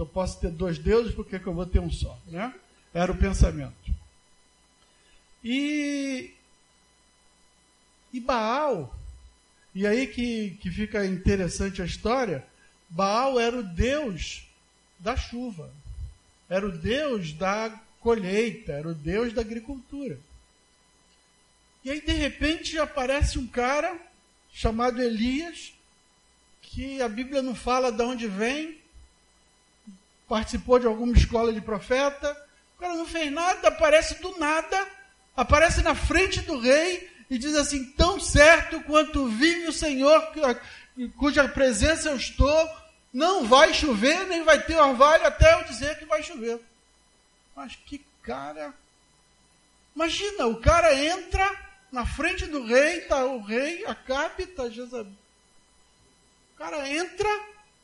eu 0.00 0.06
posso 0.06 0.40
ter 0.40 0.50
dois 0.50 0.78
deuses, 0.78 1.14
por 1.14 1.26
que, 1.26 1.38
que 1.38 1.46
eu 1.46 1.54
vou 1.54 1.66
ter 1.66 1.80
um 1.80 1.90
só? 1.90 2.18
Né? 2.26 2.52
Era 2.92 3.12
o 3.12 3.16
pensamento. 3.16 3.94
E, 5.42 6.32
e 8.12 8.20
Baal, 8.20 8.94
e 9.74 9.86
aí 9.86 10.06
que, 10.06 10.58
que 10.60 10.70
fica 10.70 11.06
interessante 11.06 11.80
a 11.80 11.84
história, 11.84 12.44
Baal 12.88 13.38
era 13.38 13.58
o 13.58 13.62
deus 13.62 14.46
da 14.98 15.16
chuva, 15.16 15.72
era 16.48 16.66
o 16.66 16.72
deus 16.72 17.32
da 17.32 17.80
colheita, 18.00 18.72
era 18.72 18.88
o 18.88 18.94
deus 18.94 19.32
da 19.32 19.40
agricultura. 19.40 20.18
E 21.84 21.90
aí, 21.90 22.00
de 22.00 22.12
repente, 22.12 22.78
aparece 22.78 23.38
um 23.38 23.46
cara 23.46 23.96
chamado 24.52 25.00
Elias, 25.00 25.72
que 26.60 27.00
a 27.00 27.08
Bíblia 27.08 27.40
não 27.40 27.54
fala 27.54 27.90
de 27.90 28.02
onde 28.02 28.26
vem, 28.26 28.79
participou 30.30 30.78
de 30.78 30.86
alguma 30.86 31.12
escola 31.12 31.52
de 31.52 31.60
profeta. 31.60 32.30
O 32.76 32.80
cara 32.80 32.94
não 32.94 33.04
fez 33.04 33.32
nada, 33.32 33.66
aparece 33.66 34.14
do 34.22 34.38
nada, 34.38 34.86
aparece 35.36 35.82
na 35.82 35.96
frente 35.96 36.40
do 36.42 36.60
rei 36.60 37.10
e 37.28 37.36
diz 37.36 37.56
assim: 37.56 37.84
Tão 37.92 38.20
certo 38.20 38.80
quanto 38.84 39.26
vive 39.26 39.66
o 39.66 39.72
Senhor, 39.72 40.32
cuja 41.16 41.48
presença 41.48 42.10
eu 42.10 42.16
estou, 42.16 42.70
não 43.12 43.44
vai 43.44 43.74
chover, 43.74 44.24
nem 44.28 44.44
vai 44.44 44.62
ter 44.62 44.76
orvalho 44.76 45.26
até 45.26 45.52
eu 45.54 45.64
dizer 45.64 45.98
que 45.98 46.04
vai 46.04 46.22
chover. 46.22 46.60
Mas 47.56 47.74
que 47.74 47.98
cara. 48.22 48.72
Imagina, 49.96 50.46
o 50.46 50.60
cara 50.60 50.94
entra 50.94 51.44
na 51.90 52.06
frente 52.06 52.46
do 52.46 52.64
rei, 52.64 52.98
está 52.98 53.24
o 53.24 53.40
rei, 53.40 53.84
Acabe, 53.84 54.44
está 54.44 54.68
Jezabel. 54.68 55.12
O 56.54 56.58
cara 56.58 56.88
entra, 56.88 57.28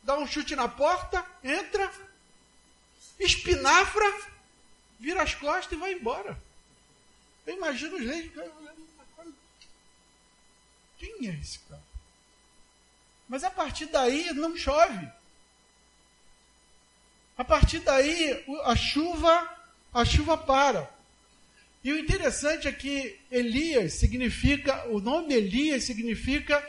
dá 0.04 0.16
um 0.16 0.26
chute 0.26 0.54
na 0.54 0.68
porta, 0.68 1.24
entra, 1.42 1.90
espinafra, 3.18 4.04
vira 4.98 5.22
as 5.22 5.34
costas 5.34 5.72
e 5.72 5.80
vai 5.80 5.92
embora. 5.92 6.40
Eu 7.46 7.56
imagino 7.56 7.96
os 7.96 8.04
reis. 8.04 8.30
Quem 10.98 11.28
é 11.28 11.34
esse 11.34 11.58
cara? 11.60 11.82
Mas 13.28 13.44
a 13.44 13.50
partir 13.50 13.86
daí 13.86 14.32
não 14.32 14.56
chove. 14.56 15.08
A 17.36 17.44
partir 17.44 17.80
daí 17.80 18.44
a 18.64 18.74
chuva, 18.74 19.56
a 19.92 20.04
chuva 20.04 20.38
para. 20.38 20.90
E 21.84 21.92
o 21.92 21.98
interessante 21.98 22.66
é 22.66 22.72
que 22.72 23.18
Elias 23.30 23.94
significa, 23.94 24.88
o 24.88 25.00
nome 25.00 25.34
Elias 25.34 25.84
significa 25.84 26.66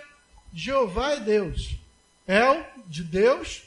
Jeová 0.53 1.13
é 1.13 1.19
Deus. 1.19 1.75
El 2.27 2.65
de 2.85 3.03
Deus 3.03 3.63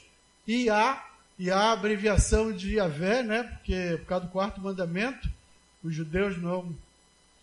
e 0.47 0.69
A 0.69 1.10
e 1.41 1.49
a 1.49 1.71
abreviação 1.71 2.51
de 2.51 2.75
Yahvé, 2.75 3.23
né? 3.23 3.41
Porque 3.41 3.97
por 3.97 4.05
causa 4.05 4.25
do 4.27 4.31
quarto 4.31 4.61
mandamento, 4.61 5.27
os 5.83 5.91
judeus 5.91 6.39
não 6.39 6.71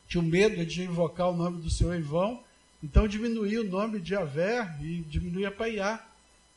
tinham 0.06 0.24
medo 0.24 0.64
de 0.64 0.84
invocar 0.84 1.28
o 1.28 1.36
nome 1.36 1.60
do 1.60 1.68
Senhor 1.68 1.96
em 1.96 2.00
vão, 2.00 2.40
então 2.80 3.08
diminuía 3.08 3.60
o 3.60 3.64
nome 3.64 3.98
de 3.98 4.14
Yahvé 4.14 4.72
e 4.80 5.00
diminuía 5.00 5.50
para 5.50 5.68
Iá. 5.68 6.06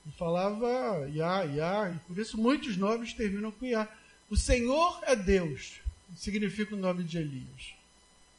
E 0.05 0.11
falava 0.11 1.09
Iá, 1.09 1.43
Iá, 1.45 1.89
e 1.95 1.97
por 2.07 2.15
isso 2.19 2.37
muitos 2.37 2.77
nomes 2.77 3.11
terminam 3.11 3.49
com 3.49 3.65
Iá. 3.65 3.87
O 4.29 4.37
Senhor 4.37 4.99
é 5.01 5.15
Deus, 5.15 5.81
significa 6.15 6.75
o 6.75 6.79
nome 6.79 7.03
de 7.03 7.17
Elias. 7.17 7.73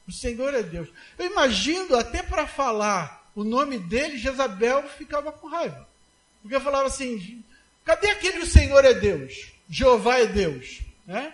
O 0.07 0.13
Senhor 0.13 0.55
é 0.55 0.63
Deus. 0.63 0.89
Eu 1.19 1.27
imagino, 1.27 1.97
até 1.97 2.23
para 2.23 2.47
falar 2.47 3.29
o 3.35 3.43
nome 3.43 3.81
dele, 3.81 4.17
Jezabel 4.17 4.89
ficava 4.91 5.33
com 5.33 5.49
raiva. 5.49 5.89
Porque 6.41 6.61
falava 6.61 6.87
assim: 6.87 7.43
Cadê 7.85 8.11
aquele 8.11 8.39
o 8.39 8.47
Senhor 8.47 8.85
é 8.85 8.95
Deus? 8.95 9.53
Jeová 9.69 10.19
é 10.19 10.27
Deus. 10.27 10.81
Né? 11.07 11.33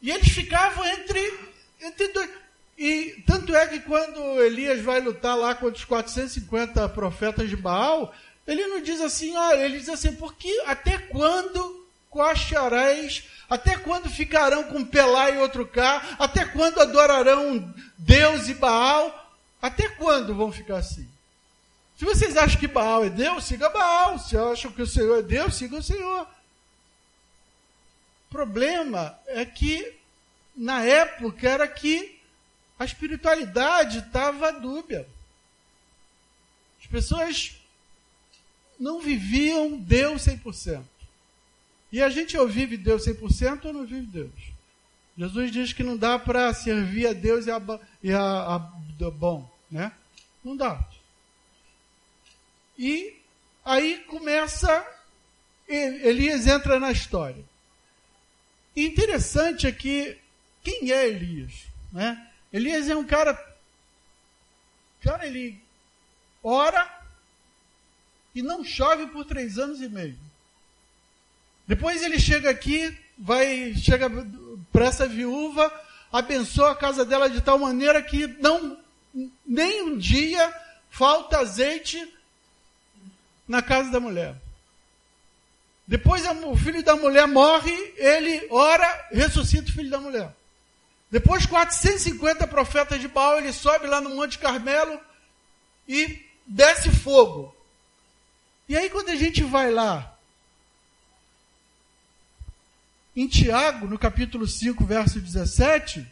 E 0.00 0.10
eles 0.10 0.28
ficavam 0.28 0.84
entre, 0.86 1.38
entre 1.80 2.08
dois. 2.08 2.30
E 2.76 3.22
tanto 3.26 3.54
é 3.54 3.66
que 3.68 3.80
quando 3.80 4.42
Elias 4.42 4.80
vai 4.80 5.00
lutar 5.00 5.36
lá 5.36 5.54
contra 5.54 5.78
os 5.78 5.84
450 5.84 6.88
profetas 6.88 7.48
de 7.48 7.56
Baal, 7.56 8.12
ele 8.46 8.66
não 8.66 8.80
diz 8.82 9.00
assim, 9.00 9.36
olha, 9.36 9.60
ele 9.64 9.78
diz 9.78 9.88
assim, 9.88 10.16
porque 10.16 10.50
até 10.66 10.98
quando 10.98 11.86
coacharéis, 12.10 13.24
até 13.48 13.76
quando 13.76 14.10
ficarão 14.10 14.64
com 14.64 14.84
Pelá 14.84 15.30
e 15.30 15.38
outro 15.38 15.66
cá, 15.66 16.16
até 16.18 16.44
quando 16.44 16.80
adorarão 16.80 17.72
Deus 17.96 18.48
e 18.48 18.54
Baal, 18.54 19.32
até 19.60 19.88
quando 19.90 20.34
vão 20.34 20.50
ficar 20.50 20.78
assim? 20.78 21.08
Se 21.96 22.04
vocês 22.04 22.36
acham 22.36 22.58
que 22.58 22.66
Baal 22.66 23.04
é 23.04 23.10
Deus, 23.10 23.44
siga 23.44 23.68
Baal. 23.68 24.18
Se 24.18 24.36
acham 24.36 24.72
que 24.72 24.82
o 24.82 24.86
Senhor 24.86 25.18
é 25.18 25.22
Deus, 25.22 25.54
siga 25.54 25.76
o 25.76 25.82
Senhor. 25.82 26.26
O 28.28 28.32
problema 28.32 29.18
é 29.26 29.44
que, 29.44 29.94
na 30.56 30.82
época, 30.82 31.48
era 31.48 31.68
que 31.68 32.18
a 32.78 32.84
espiritualidade 32.84 33.98
estava 33.98 34.52
dúbia. 34.52 35.06
As 36.80 36.86
pessoas 36.86 37.56
não 38.80 39.00
viviam 39.00 39.78
Deus 39.78 40.22
100%. 40.22 40.82
E 41.92 42.02
a 42.02 42.08
gente 42.08 42.36
ou 42.36 42.48
vive 42.48 42.76
Deus 42.76 43.06
100% 43.06 43.66
ou 43.66 43.72
não 43.72 43.84
vive 43.86 44.06
Deus. 44.06 44.52
Jesus 45.16 45.52
diz 45.52 45.72
que 45.72 45.82
não 45.82 45.96
dá 45.96 46.18
para 46.18 46.52
servir 46.54 47.06
a 47.06 47.12
Deus 47.12 47.46
e 47.46 47.50
a, 47.50 47.60
e 48.02 48.12
a, 48.12 48.56
a 48.56 48.58
bom, 49.10 49.48
né? 49.70 49.92
Não 50.42 50.56
dá. 50.56 50.82
E 52.82 53.16
aí 53.64 53.98
começa, 54.08 54.84
Elias 55.68 56.48
entra 56.48 56.80
na 56.80 56.90
história. 56.90 57.44
E 58.74 58.84
interessante 58.84 59.68
é 59.68 59.70
que, 59.70 60.18
quem 60.64 60.90
é 60.90 61.06
Elias? 61.06 61.52
Né? 61.92 62.28
Elias 62.52 62.88
é 62.88 62.96
um 62.96 63.04
cara, 63.04 63.40
cara, 65.00 65.24
ele 65.24 65.62
ora 66.42 66.84
e 68.34 68.42
não 68.42 68.64
chove 68.64 69.06
por 69.12 69.26
três 69.26 69.58
anos 69.58 69.80
e 69.80 69.88
meio. 69.88 70.18
Depois 71.68 72.02
ele 72.02 72.18
chega 72.18 72.50
aqui, 72.50 72.98
vai 73.16 73.74
chega 73.76 74.10
para 74.72 74.86
essa 74.86 75.06
viúva, 75.06 75.72
abençoa 76.10 76.72
a 76.72 76.76
casa 76.76 77.04
dela 77.04 77.30
de 77.30 77.40
tal 77.42 77.60
maneira 77.60 78.02
que 78.02 78.26
não 78.26 78.76
nem 79.46 79.82
um 79.82 79.96
dia 79.96 80.52
falta 80.90 81.38
azeite 81.38 82.12
na 83.46 83.62
casa 83.62 83.90
da 83.90 84.00
mulher. 84.00 84.34
Depois 85.86 86.24
o 86.26 86.56
filho 86.56 86.82
da 86.82 86.96
mulher 86.96 87.26
morre, 87.26 87.72
ele 87.96 88.46
ora, 88.50 89.08
ressuscita 89.10 89.70
o 89.70 89.72
filho 89.72 89.90
da 89.90 89.98
mulher. 89.98 90.34
Depois 91.10 91.44
450 91.44 92.46
profetas 92.46 93.00
de 93.00 93.08
Baal, 93.08 93.38
ele 93.38 93.52
sobe 93.52 93.86
lá 93.86 94.00
no 94.00 94.10
Monte 94.10 94.38
Carmelo 94.38 94.98
e 95.86 96.24
desce 96.46 96.90
fogo. 96.90 97.54
E 98.68 98.76
aí 98.76 98.88
quando 98.88 99.10
a 99.10 99.16
gente 99.16 99.42
vai 99.42 99.70
lá 99.70 100.16
em 103.14 103.26
Tiago, 103.26 103.86
no 103.86 103.98
capítulo 103.98 104.46
5, 104.46 104.84
verso 104.86 105.20
17, 105.20 106.10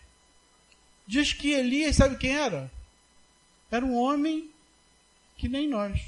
diz 1.06 1.32
que 1.32 1.52
Elias, 1.52 1.96
sabe 1.96 2.16
quem 2.16 2.36
era? 2.36 2.70
Era 3.70 3.84
um 3.84 3.96
homem 3.96 4.50
que 5.38 5.48
nem 5.48 5.66
nós. 5.66 5.98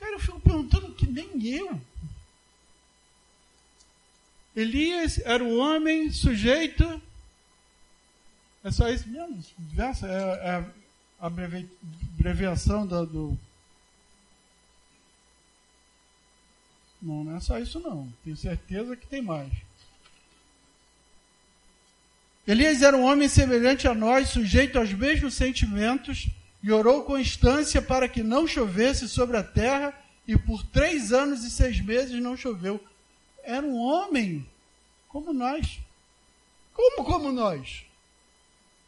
Cara, 0.00 0.12
eu 0.12 0.18
fico 0.18 0.40
perguntando 0.40 0.94
que 0.94 1.06
nem 1.06 1.46
eu. 1.46 1.80
Elias 4.56 5.18
era 5.18 5.44
um 5.44 5.58
homem 5.58 6.10
sujeito. 6.10 7.00
É 8.64 8.70
só 8.70 8.88
isso 8.88 9.08
mesmo? 9.08 9.44
Verso? 9.58 10.06
É, 10.06 10.10
é 10.10 10.64
a 11.20 11.26
abreviação 11.26 12.86
do 12.86 13.38
Não, 17.00 17.24
não 17.24 17.36
é 17.36 17.40
só 17.40 17.58
isso 17.58 17.78
não. 17.80 18.12
Tenho 18.24 18.36
certeza 18.36 18.96
que 18.96 19.06
tem 19.06 19.22
mais. 19.22 19.52
Elias 22.46 22.82
era 22.82 22.96
um 22.96 23.04
homem 23.04 23.28
semelhante 23.28 23.86
a 23.86 23.94
nós, 23.94 24.30
sujeito 24.30 24.78
aos 24.78 24.92
mesmos 24.92 25.34
sentimentos, 25.34 26.28
e 26.62 26.70
orou 26.70 27.04
com 27.04 27.18
instância 27.18 27.80
para 27.80 28.08
que 28.08 28.22
não 28.22 28.46
chovesse 28.46 29.08
sobre 29.08 29.36
a 29.36 29.42
terra, 29.42 29.94
e 30.26 30.36
por 30.36 30.64
três 30.66 31.12
anos 31.12 31.42
e 31.44 31.50
seis 31.50 31.80
meses 31.80 32.22
não 32.22 32.36
choveu. 32.36 32.80
Era 33.42 33.66
um 33.66 33.76
homem 33.76 34.46
como 35.08 35.32
nós. 35.32 35.80
Como 36.72 37.04
como 37.04 37.32
nós? 37.32 37.84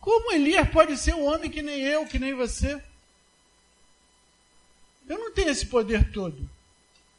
Como 0.01 0.33
Elias 0.33 0.69
pode 0.69 0.97
ser 0.97 1.15
um 1.15 1.25
homem 1.25 1.51
que 1.51 1.63
nem 1.63 1.81
eu, 1.81 2.07
que 2.07 2.19
nem 2.19 2.35
você? 2.35 2.81
Eu 5.09 5.19
não 5.19 5.33
tenho 5.33 5.51
esse 5.51 5.67
poder 5.67 6.11
todo. 6.13 6.49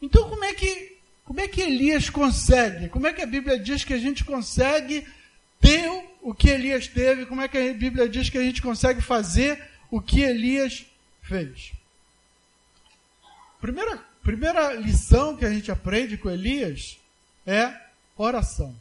Então 0.01 0.29
como 0.29 0.43
é 0.43 0.53
que 0.53 0.93
como 1.25 1.39
é 1.39 1.47
que 1.47 1.61
Elias 1.61 2.09
consegue? 2.09 2.89
Como 2.89 3.07
é 3.07 3.13
que 3.13 3.21
a 3.21 3.25
Bíblia 3.25 3.57
diz 3.57 3.83
que 3.83 3.93
a 3.93 3.97
gente 3.97 4.25
consegue 4.25 5.07
ter 5.59 5.89
o 6.21 6.33
que 6.33 6.49
Elias 6.49 6.87
teve? 6.87 7.25
Como 7.25 7.41
é 7.41 7.47
que 7.47 7.57
a 7.57 7.73
Bíblia 7.73 8.09
diz 8.09 8.29
que 8.29 8.37
a 8.37 8.43
gente 8.43 8.61
consegue 8.61 9.01
fazer 9.01 9.72
o 9.93 10.01
que 10.01 10.21
Elias 10.21 10.87
fez? 11.21 11.71
Primeira, 13.61 13.99
primeira 14.23 14.73
lição 14.73 15.37
que 15.37 15.45
a 15.45 15.51
gente 15.51 15.71
aprende 15.71 16.17
com 16.17 16.31
Elias 16.31 16.97
é 17.45 17.71
oração. 18.17 18.75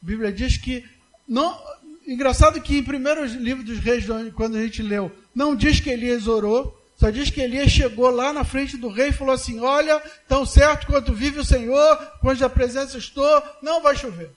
A 0.00 0.06
Bíblia 0.06 0.30
diz 0.30 0.56
que 0.56 0.88
não, 1.26 1.60
engraçado 2.06 2.62
que 2.62 2.78
em 2.78 2.84
primeiro 2.84 3.24
livro 3.24 3.64
dos 3.64 3.80
reis, 3.80 4.04
quando 4.36 4.56
a 4.56 4.62
gente 4.62 4.82
leu, 4.82 5.10
não 5.34 5.56
diz 5.56 5.80
que 5.80 5.90
Elias 5.90 6.28
orou, 6.28 6.80
só 6.96 7.10
diz 7.10 7.28
que 7.28 7.40
Elias 7.40 7.72
chegou 7.72 8.08
lá 8.08 8.32
na 8.32 8.44
frente 8.44 8.76
do 8.76 8.86
rei 8.86 9.08
e 9.08 9.12
falou 9.12 9.34
assim: 9.34 9.58
Olha, 9.58 9.98
tão 10.28 10.46
certo 10.46 10.86
quanto 10.86 11.12
vive 11.12 11.40
o 11.40 11.44
Senhor, 11.44 11.96
quando 12.20 12.40
a 12.44 12.48
presença 12.48 12.96
estou, 12.98 13.42
não 13.60 13.82
vai 13.82 13.96
chover. 13.96 14.30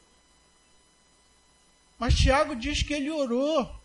Mas 1.99 2.15
Tiago 2.15 2.55
diz 2.55 2.81
que 2.81 2.95
ele 2.95 3.11
orou. 3.11 3.76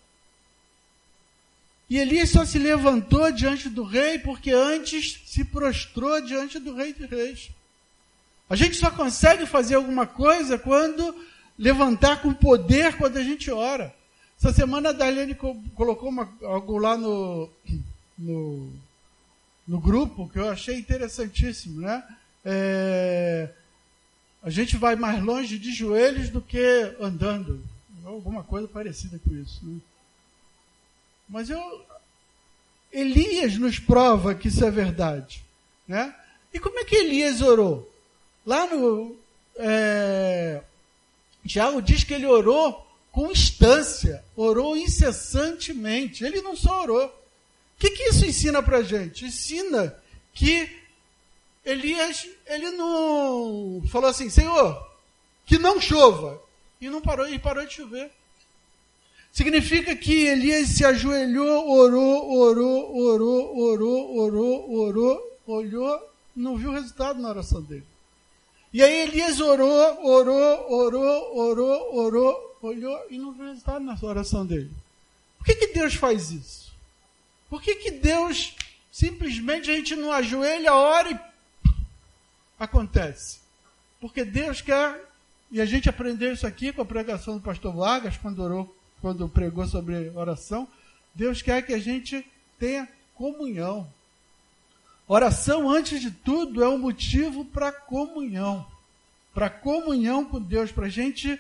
E 1.93 1.99
Elias 1.99 2.31
só 2.31 2.43
se 2.47 2.59
levantou 2.59 3.31
diante 3.31 3.69
do 3.69 3.83
rei 3.83 4.19
porque 4.19 4.51
antes 4.51 5.21
se 5.27 5.45
prostrou 5.45 6.23
diante 6.23 6.59
do 6.59 6.75
rei 6.75 6.95
de 6.95 7.05
reis. 7.05 7.51
A 8.49 8.57
gente 8.57 8.77
só 8.77 8.91
consegue 8.91 9.45
fazer 9.45 9.75
alguma 9.75 10.07
coisa 10.07 10.57
quando 10.57 11.15
levantar 11.59 12.23
com 12.23 12.33
poder 12.33 12.97
quando 12.97 13.19
a 13.19 13.23
gente 13.23 13.51
ora. 13.51 13.95
Essa 14.39 14.55
semana 14.55 14.89
a 14.89 14.93
Darlene 14.93 15.35
colocou 15.75 16.09
uma, 16.09 16.33
algo 16.41 16.79
lá 16.79 16.97
no, 16.97 17.51
no, 18.17 18.73
no 19.69 19.79
grupo 19.79 20.31
que 20.31 20.39
eu 20.39 20.49
achei 20.49 20.79
interessantíssimo, 20.79 21.83
né? 21.83 22.03
É, 22.43 23.51
a 24.43 24.49
gente 24.49 24.79
vai 24.79 24.97
mais 24.97 25.23
longe 25.23 25.59
de 25.59 25.71
joelhos 25.75 26.31
do 26.31 26.41
que 26.41 26.97
andando, 26.99 27.63
alguma 28.03 28.43
coisa 28.43 28.67
parecida 28.67 29.21
com 29.23 29.37
isso. 29.37 29.61
Né? 29.63 29.79
Mas 31.33 31.49
eu, 31.49 31.87
Elias 32.93 33.57
nos 33.57 33.79
prova 33.79 34.35
que 34.35 34.49
isso 34.49 34.63
é 34.65 34.71
verdade, 34.71 35.43
né? 35.89 36.15
E 36.53 36.61
como 36.61 36.79
é 36.79 36.85
que 36.85 36.95
Elias 36.95 37.41
orou? 37.41 37.91
Lá 38.47 38.67
no 38.67 39.17
é, 39.57 40.61
Tiago 41.47 41.81
diz 41.81 42.05
que 42.05 42.13
ele 42.13 42.27
orou 42.27 42.87
com 43.11 43.33
instância, 43.33 44.23
orou 44.37 44.77
incessantemente. 44.77 46.23
Ele 46.23 46.43
não 46.43 46.55
só 46.55 46.83
orou, 46.83 47.23
que, 47.83 47.91
que 47.91 48.11
isso 48.11 48.25
ensina 48.25 48.63
para 48.63 48.83
gente? 48.83 49.25
Ensina 49.25 49.97
que 50.33 50.71
Elias, 51.65 52.29
ele 52.47 52.71
não 52.73 53.83
falou 53.91 54.09
assim, 54.11 54.31
Senhor, 54.31 54.87
que 55.45 55.59
não 55.59 55.81
chova. 55.81 56.41
E 56.81 56.89
não 56.91 57.01
parou, 57.01 57.29
e 57.29 57.39
parou 57.39 57.65
de 57.65 57.75
chover. 57.75 58.11
Significa 59.33 59.97
que 59.97 60.27
Elias 60.27 60.69
se 60.69 60.85
ajoelhou, 60.85 61.71
orou, 61.71 62.39
orou, 62.39 62.97
orou, 62.97 63.59
orou, 63.59 64.17
orou, 64.19 64.71
orou, 64.71 65.39
olhou, 65.47 66.13
não 66.37 66.57
viu 66.59 66.71
o 66.71 66.75
resultado 66.75 67.19
na 67.19 67.31
oração 67.31 67.63
dele. 67.63 67.87
E 68.75 68.83
aí 68.83 69.09
Elias 69.09 69.41
orou, 69.41 70.07
orou, 70.07 70.71
orou, 70.71 71.37
orou, 71.39 71.97
orou, 71.97 72.59
olhou 72.61 73.07
e 73.11 73.17
não 73.17 73.33
viu 73.33 73.47
resultado 73.47 73.83
na 73.83 73.97
oração 74.03 74.45
dele. 74.45 74.71
Por 75.39 75.47
que, 75.47 75.55
que 75.55 75.67
Deus 75.69 75.95
faz 75.95 76.31
isso? 76.31 76.71
Por 77.49 77.63
que, 77.63 77.77
que 77.77 77.91
Deus 77.91 78.55
simplesmente 78.91 79.71
a 79.71 79.75
gente 79.75 79.97
não 79.97 80.13
ajoelha, 80.13 80.75
ora 80.75 81.11
e 81.11 81.19
acontece? 82.59 83.41
Porque 83.99 84.27
Deus 84.27 84.61
quer, 84.61 85.05
e 85.51 85.59
a 85.59 85.65
gente 85.65 85.89
aprendeu 85.89 86.35
isso 86.35 86.47
aqui 86.47 86.71
com 86.71 86.83
a 86.83 86.87
pregação 86.87 87.37
do 87.37 87.43
pastor 87.43 87.75
Vargas, 87.75 88.17
quando, 88.19 88.43
orou, 88.43 88.77
quando 89.03 89.29
pregou 89.29 89.67
sobre 89.67 90.11
oração, 90.15 90.67
Deus 91.13 91.43
quer 91.43 91.61
que 91.67 91.75
a 91.75 91.79
gente 91.79 92.25
tenha 92.59 92.89
comunhão. 93.17 93.87
Oração, 95.09 95.69
antes 95.69 96.01
de 96.01 96.13
tudo, 96.13 96.63
é 96.63 96.69
um 96.69 96.79
motivo 96.79 97.45
para 97.45 97.73
comunhão. 97.73 98.65
Para 99.35 99.51
comunhão 99.51 100.25
com 100.25 100.41
Deus, 100.41 100.71
para 100.71 100.87
a 100.87 100.89
gente 100.89 101.39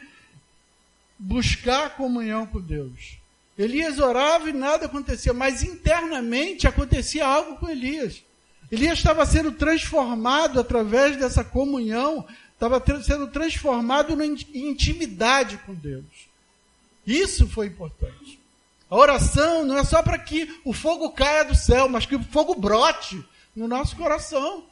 buscar 1.16 1.96
comunhão 1.96 2.46
com 2.46 2.60
Deus. 2.60 3.16
Elias 3.56 4.00
orava 4.00 4.50
e 4.50 4.52
nada 4.52 4.86
acontecia, 4.86 5.32
mas 5.32 5.62
internamente 5.62 6.66
acontecia 6.66 7.24
algo 7.24 7.56
com 7.56 7.68
Elias. 7.68 8.24
Elias 8.72 8.98
estava 8.98 9.24
sendo 9.24 9.52
transformado 9.52 10.58
através 10.58 11.16
dessa 11.16 11.44
comunhão, 11.44 12.26
estava 12.54 12.82
sendo 13.02 13.28
transformado 13.28 14.20
em 14.20 14.68
intimidade 14.68 15.58
com 15.58 15.74
Deus. 15.74 16.31
Isso 17.06 17.48
foi 17.48 17.66
importante. 17.66 18.40
A 18.88 18.96
oração 18.96 19.64
não 19.64 19.78
é 19.78 19.84
só 19.84 20.02
para 20.02 20.18
que 20.18 20.60
o 20.64 20.72
fogo 20.72 21.10
caia 21.10 21.44
do 21.44 21.54
céu, 21.54 21.88
mas 21.88 22.06
que 22.06 22.16
o 22.16 22.22
fogo 22.24 22.54
brote 22.54 23.24
no 23.54 23.66
nosso 23.66 23.96
coração. 23.96 24.64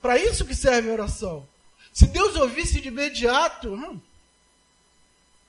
Para 0.00 0.18
isso 0.18 0.44
que 0.44 0.54
serve 0.54 0.90
a 0.90 0.92
oração. 0.92 1.46
Se 1.92 2.06
Deus 2.06 2.36
ouvisse 2.36 2.80
de 2.80 2.88
imediato, 2.88 3.72
hum, 3.72 3.98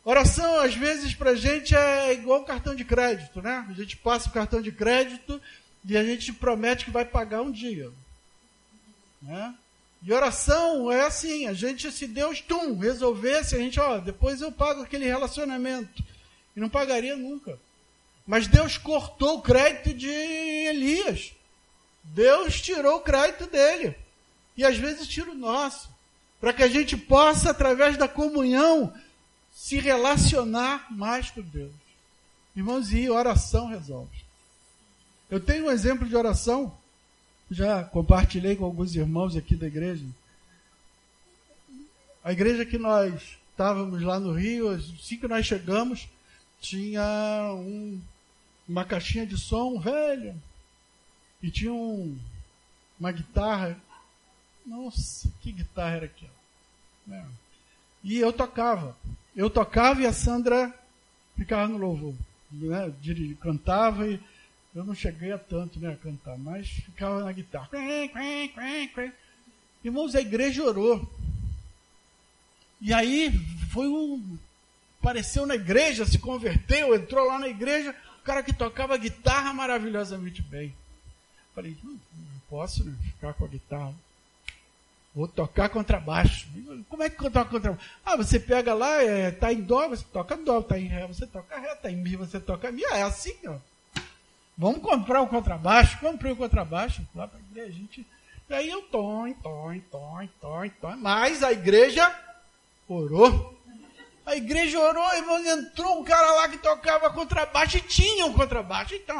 Oração, 0.04 0.60
às 0.60 0.74
vezes, 0.74 1.14
para 1.14 1.32
a 1.32 1.36
gente 1.36 1.76
é 1.76 2.14
igual 2.14 2.44
cartão 2.44 2.74
de 2.74 2.84
crédito, 2.84 3.42
né? 3.42 3.66
A 3.70 3.74
gente 3.74 3.98
passa 3.98 4.30
o 4.30 4.32
cartão 4.32 4.62
de 4.62 4.72
crédito 4.72 5.40
e 5.86 5.96
a 5.96 6.04
gente 6.04 6.34
promete 6.34 6.86
que 6.86 6.92
vai 6.92 7.06
pagar 7.06 7.42
um 7.42 7.52
dia. 7.52 7.92
Né? 9.22 9.54
E 10.02 10.14
oração 10.14 10.92
é 10.92 11.02
assim, 11.02 11.46
a 11.48 11.54
gente, 11.54 11.92
se 11.92 12.08
Deus, 12.08 12.40
tum, 12.40 12.78
resolvesse, 12.78 13.56
a 13.56 13.60
gente, 13.60 13.80
ó, 13.80 13.98
depois 13.98 14.42
eu 14.42 14.52
pago 14.52 14.82
aquele 14.82 15.06
relacionamento. 15.06 16.04
E 16.56 16.60
não 16.60 16.70
pagaria 16.70 17.18
nunca. 17.18 17.60
Mas 18.26 18.48
Deus 18.48 18.78
cortou 18.78 19.38
o 19.38 19.42
crédito 19.42 19.94
de 19.94 20.08
Elias. 20.08 21.34
Deus 22.04 22.62
tirou 22.62 22.98
o 22.98 23.02
crédito 23.02 23.48
dele. 23.48 23.96
E 24.56 24.64
às 24.64 24.78
vezes 24.78 25.08
tira 25.08 25.32
o 25.32 25.36
nosso. 25.36 25.90
Para 26.40 26.54
que 26.54 26.64
a 26.64 26.68
gente 26.68 26.96
possa, 26.96 27.52
através 27.52 27.98
da 27.98 28.08
comunhão, 28.08 28.94
se 29.54 29.78
relacionar 29.78 30.88
mais 30.90 31.30
com 31.30 31.42
Deus. 31.42 31.74
Irmãos, 32.56 32.94
e 32.94 33.10
oração 33.10 33.68
resolve. 33.68 34.24
Eu 35.30 35.40
tenho 35.40 35.66
um 35.66 35.72
exemplo 35.72 36.08
de 36.08 36.16
oração, 36.16 36.76
já 37.50 37.84
compartilhei 37.84 38.56
com 38.56 38.66
alguns 38.66 38.96
irmãos 38.96 39.36
aqui 39.36 39.56
da 39.56 39.68
igreja. 39.68 40.06
a 42.24 42.32
igreja 42.32 42.66
que 42.66 42.78
nós 42.78 43.38
estávamos 43.52 44.02
lá 44.02 44.20
no 44.20 44.34
Rio, 44.34 44.70
assim 44.70 45.18
que 45.18 45.28
nós 45.28 45.46
chegamos, 45.46 46.08
tinha 46.62 47.52
um, 47.54 48.00
uma 48.68 48.86
caixinha 48.86 49.26
de 49.26 49.38
som 49.38 49.80
velha. 49.80 50.36
E 51.42 51.50
tinha 51.50 51.74
um, 51.74 52.18
uma 53.00 53.12
guitarra. 53.12 53.78
Nossa, 54.66 55.32
que 55.42 55.52
guitarra 55.52 55.96
era 55.96 56.06
aquela? 56.06 56.32
É. 57.12 57.26
E 58.04 58.18
eu 58.18 58.32
tocava. 58.32 58.96
Eu 59.36 59.50
tocava 59.50 60.02
e 60.02 60.06
a 60.06 60.14
Sandra 60.14 60.74
ficava 61.36 61.68
no 61.68 61.78
louvor. 61.78 62.14
Né? 62.52 62.94
Cantava 63.42 64.08
e 64.08 64.20
eu 64.76 64.84
não 64.84 64.94
cheguei 64.94 65.32
a 65.32 65.38
tanto 65.38 65.80
né, 65.80 65.94
a 65.94 65.98
cantar, 65.98 66.38
mas 66.38 66.68
ficava 66.68 67.24
na 67.24 67.32
guitarra. 67.32 67.70
Irmãos, 69.84 70.16
a 70.16 70.22
igreja 70.22 70.64
orou. 70.64 71.10
E 72.82 72.94
aí 72.94 73.32
foi 73.72 73.88
um. 73.88 74.38
Apareceu 75.00 75.46
na 75.46 75.56
igreja, 75.56 76.06
se 76.06 76.20
converteu, 76.20 76.94
entrou 76.94 77.26
lá 77.26 77.40
na 77.40 77.48
igreja, 77.48 77.96
o 78.20 78.24
cara 78.24 78.44
que 78.44 78.52
tocava 78.52 78.98
guitarra 78.98 79.54
maravilhosamente 79.54 80.42
bem. 80.42 80.76
Falei, 81.56 81.76
hum, 81.84 81.98
não 82.14 82.42
posso 82.50 82.84
né, 82.84 82.96
ficar 83.04 83.34
com 83.34 83.46
a 83.46 83.48
guitarra. 83.48 83.94
Vou 85.16 85.28
tocar 85.28 85.70
contrabaixo. 85.70 86.48
Como 86.88 87.02
é 87.02 87.10
que 87.10 87.18
toca 87.18 87.46
contrabaixo? 87.46 87.90
Ah, 88.06 88.16
você 88.16 88.40
pega 88.40 88.74
lá, 88.74 89.02
é, 89.02 89.32
tá 89.32 89.52
em 89.52 89.62
dó, 89.62 89.90
você 89.90 90.06
toca 90.14 90.38
dó, 90.38 90.62
tá 90.62 90.78
em 90.78 90.86
ré, 90.86 91.08
você 91.08 91.26
toca 91.26 91.60
ré, 91.60 91.74
tá 91.76 91.90
em 91.90 91.96
mi, 91.96 92.16
você 92.16 92.40
toca 92.40 92.72
mi. 92.72 92.86
Ah, 92.86 92.98
é 92.98 93.04
assim, 93.04 93.36
ó. 93.48 93.58
Vamos 94.60 94.82
comprar 94.82 95.22
o 95.22 95.28
contrabaixo. 95.28 95.98
Comprei 96.00 96.34
o 96.34 96.36
contrabaixo 96.36 97.02
lá 97.16 97.26
para 97.26 97.40
a 97.40 97.42
igreja. 97.42 97.72
Gente... 97.72 98.06
E 98.50 98.54
aí 98.54 98.70
eu 98.70 98.82
tom, 98.82 99.32
tom, 99.42 99.80
tom, 99.90 100.28
tom, 100.42 100.70
tom. 100.82 100.96
Mas 100.98 101.42
a 101.44 101.54
igreja 101.54 102.14
orou. 102.86 103.58
A 104.26 104.36
igreja 104.36 104.78
orou, 104.78 105.14
irmão, 105.14 105.40
entrou 105.46 106.02
um 106.02 106.04
cara 106.04 106.32
lá 106.34 106.50
que 106.50 106.58
tocava 106.58 107.10
contrabaixo 107.10 107.78
e 107.78 107.82
tinha 107.82 108.26
um 108.26 108.34
contrabaixo. 108.34 108.96
Então, 108.96 109.16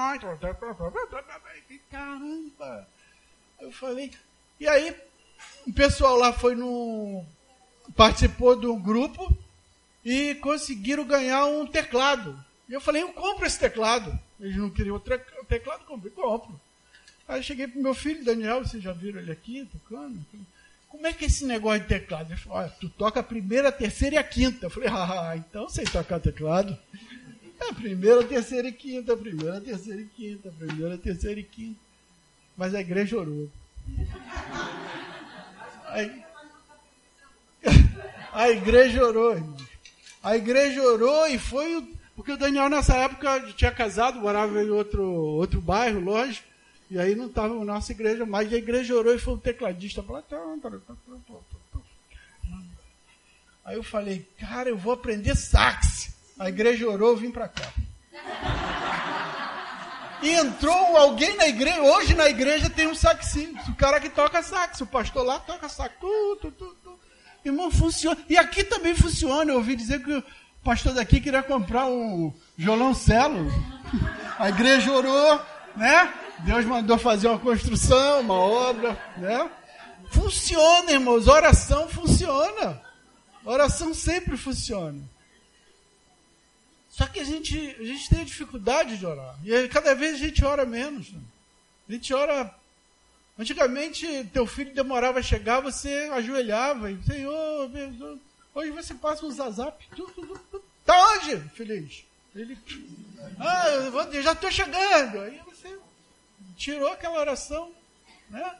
caramba. 1.90 2.88
Eu 3.62 3.72
falei. 3.72 4.12
E 4.60 4.68
aí, 4.68 4.94
o 5.66 5.72
pessoal 5.72 6.18
lá 6.18 6.34
foi 6.34 6.54
no. 6.54 7.24
participou 7.96 8.60
de 8.60 8.68
um 8.68 8.80
grupo 8.80 9.34
e 10.04 10.36
conseguiram 10.36 11.06
ganhar 11.06 11.46
um 11.46 11.66
teclado. 11.66 12.38
E 12.68 12.74
eu 12.74 12.82
falei, 12.82 13.04
eu 13.04 13.14
compro 13.14 13.46
esse 13.46 13.58
teclado. 13.58 14.20
Eles 14.40 14.56
não 14.56 14.70
queriam 14.70 14.96
o 14.96 15.46
teclado, 15.46 15.86
comprei, 15.86 16.12
compro. 16.12 16.60
Aí 17.28 17.44
cheguei 17.44 17.68
pro 17.68 17.82
meu 17.82 17.94
filho, 17.94 18.24
Daniel, 18.24 18.64
vocês 18.64 18.82
já 18.82 18.94
viram 18.94 19.20
ele 19.20 19.32
aqui 19.32 19.68
tocando? 19.72 20.20
Como 20.88 21.06
é 21.06 21.14
que 21.14 21.26
é 21.26 21.28
esse 21.28 21.46
negócio 21.46 21.82
de 21.82 21.88
teclado? 21.88 22.32
Ele 22.32 22.40
falou, 22.40 22.60
olha, 22.60 22.70
tu 22.80 22.90
toca 22.90 23.20
a 23.20 23.24
primeira, 23.24 23.70
a 23.70 23.72
terceira 23.72 24.16
e 24.16 24.18
a 24.18 24.24
quinta. 24.24 24.66
Eu 24.66 24.70
falei, 24.70 24.90
ah, 24.90 25.34
então 25.36 25.70
sei 25.70 25.86
tocar 25.86 26.20
teclado. 26.20 26.76
É 27.60 27.74
primeira, 27.74 28.24
terceira 28.24 28.70
e 28.70 28.72
quinta, 28.72 29.16
primeira, 29.16 29.62
terceira 29.62 30.02
e 30.02 30.06
quinta, 30.06 30.52
primeira, 30.58 30.98
terceira 30.98 31.40
e 31.40 31.44
quinta. 31.44 31.80
Mas 32.58 32.74
a 32.74 32.82
igreja 32.82 33.18
orou. 33.18 33.50
Aí, 35.86 36.24
a 38.34 38.50
igreja 38.50 39.06
orou, 39.06 39.34
irmão. 39.34 39.58
A 40.24 40.36
igreja 40.36 40.82
orou 40.82 41.28
e 41.28 41.38
foi 41.38 41.76
o 41.76 41.99
porque 42.20 42.34
o 42.34 42.38
Daniel, 42.38 42.68
nessa 42.68 42.98
época, 42.98 43.40
tinha 43.56 43.72
casado, 43.72 44.20
morava 44.20 44.62
em 44.62 44.70
outro, 44.70 45.02
outro 45.10 45.62
bairro, 45.62 46.02
longe, 46.02 46.44
e 46.92 47.00
aí 47.00 47.16
não 47.16 47.28
estava 47.28 47.56
na 47.56 47.64
nossa 47.64 47.94
igreja 47.94 48.26
mais. 48.26 48.52
A 48.52 48.58
igreja 48.58 48.94
orou 48.94 49.16
e 49.16 49.18
foi 49.18 49.36
um 49.36 49.38
tecladista. 49.38 50.04
Falou, 50.04 50.22
aí 53.64 53.78
eu 53.78 53.84
falei, 53.84 54.28
cara, 54.38 54.68
eu 54.68 54.78
vou 54.78 54.92
aprender 54.92 55.34
sax. 55.34 56.14
A 56.38 56.50
igreja 56.50 56.90
orou, 56.90 57.12
eu 57.12 57.16
vim 57.16 57.32
para 57.32 57.48
cá. 57.48 57.72
E 60.22 60.32
entrou 60.32 60.98
alguém 60.98 61.38
na 61.38 61.48
igreja, 61.48 61.82
hoje 61.82 62.16
na 62.16 62.28
igreja 62.28 62.70
tem 62.70 62.86
um 62.86 62.96
saxista, 62.96 63.72
o 63.72 63.76
cara 63.76 64.02
que 64.02 64.10
toca 64.10 64.44
sax, 64.44 64.82
o 64.82 64.86
pastor 64.86 65.26
lá 65.26 65.40
toca 65.40 65.70
sax. 65.70 65.96
Tu, 66.02 66.38
tu, 66.42 66.52
tu, 66.52 66.76
tu. 66.84 67.00
Irmão, 67.46 67.72
funciona. 67.72 68.18
E 68.28 68.38
aqui 68.38 68.66
também 68.66 68.94
funciona. 68.94 69.54
Eu 69.54 69.56
ouvi 69.56 69.74
dizer 69.74 70.04
que 70.04 70.22
pastor 70.64 70.94
daqui 70.94 71.20
queria 71.20 71.44
comprar 71.44 71.86
um 71.88 72.34
violoncelo. 72.58 73.52
A 74.38 74.50
igreja 74.50 74.92
orou, 74.92 75.42
né? 75.76 76.14
Deus 76.40 76.66
mandou 76.66 76.98
fazer 76.98 77.28
uma 77.28 77.40
construção, 77.40 78.22
uma 78.22 78.36
obra, 78.36 78.98
né? 79.18 79.50
Funciona, 80.10 80.92
irmãos. 80.92 81.28
Oração 81.28 81.88
funciona. 81.90 82.82
Oração 83.44 83.94
sempre 83.94 84.38
funciona. 84.38 85.00
Só 86.90 87.06
que 87.06 87.20
a 87.20 87.24
gente, 87.24 87.58
a 87.80 87.84
gente 87.84 88.10
tem 88.10 88.26
dificuldade 88.26 88.98
de 88.98 89.06
orar. 89.06 89.36
E 89.46 89.68
cada 89.70 89.96
vez 89.96 90.16
a 90.16 90.18
gente 90.18 90.44
ora 90.44 90.66
menos. 90.66 91.12
Né? 91.12 91.20
A 91.88 91.92
gente 91.94 92.14
ora. 92.14 92.54
Antigamente, 93.38 94.30
teu 94.34 94.46
filho 94.46 94.74
demorava 94.74 95.20
a 95.20 95.24
chegar, 95.24 95.62
você 95.62 96.10
ajoelhava 96.12 96.92
e, 96.92 97.02
Senhor, 97.04 97.70
Hoje 98.54 98.72
você 98.72 98.94
passa 98.94 99.26
um 99.26 99.32
zazap. 99.32 99.88
Tá 100.86 100.96
onde, 101.14 101.38
feliz? 101.50 102.04
Ele, 102.36 102.58
ah, 103.40 103.68
eu 104.12 104.24
já 104.24 104.32
estou 104.32 104.52
chegando. 104.52 105.22
Aí 105.22 105.40
você 105.46 105.80
tirou 106.56 106.92
aquela 106.92 107.20
oração, 107.20 107.72
né? 108.30 108.56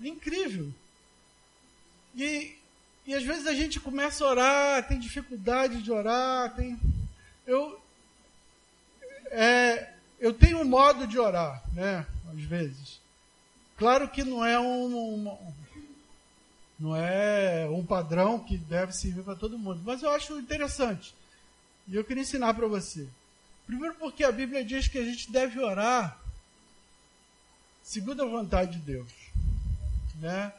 Incrível. 0.00 0.72
E, 2.14 2.56
e 3.06 3.14
às 3.14 3.22
vezes 3.22 3.46
a 3.46 3.54
gente 3.54 3.80
começa 3.80 4.24
a 4.24 4.28
orar, 4.28 4.88
tem 4.88 4.98
dificuldade 4.98 5.82
de 5.82 5.90
orar, 5.90 6.54
tem. 6.54 6.78
Eu, 7.46 7.80
é, 9.30 9.94
eu 10.20 10.32
tenho 10.32 10.60
um 10.60 10.64
modo 10.64 11.06
de 11.06 11.18
orar, 11.18 11.62
né? 11.72 12.06
Às 12.32 12.42
vezes. 12.42 13.00
Claro 13.76 14.08
que 14.08 14.22
não 14.22 14.44
é 14.44 14.58
um, 14.58 15.26
um, 15.26 15.54
não 16.84 16.94
é 16.94 17.66
um 17.70 17.82
padrão 17.82 18.38
que 18.38 18.58
deve 18.58 18.92
servir 18.92 19.22
para 19.22 19.34
todo 19.34 19.58
mundo. 19.58 19.80
Mas 19.82 20.02
eu 20.02 20.10
acho 20.10 20.38
interessante. 20.38 21.14
E 21.88 21.96
eu 21.96 22.04
queria 22.04 22.22
ensinar 22.22 22.52
para 22.52 22.66
você. 22.66 23.08
Primeiro 23.66 23.94
porque 23.94 24.22
a 24.22 24.30
Bíblia 24.30 24.62
diz 24.62 24.86
que 24.86 24.98
a 24.98 25.04
gente 25.04 25.32
deve 25.32 25.58
orar 25.60 26.20
segundo 27.82 28.22
a 28.22 28.26
vontade 28.26 28.72
de 28.72 28.80
Deus. 28.80 29.10
Né? 30.16 30.52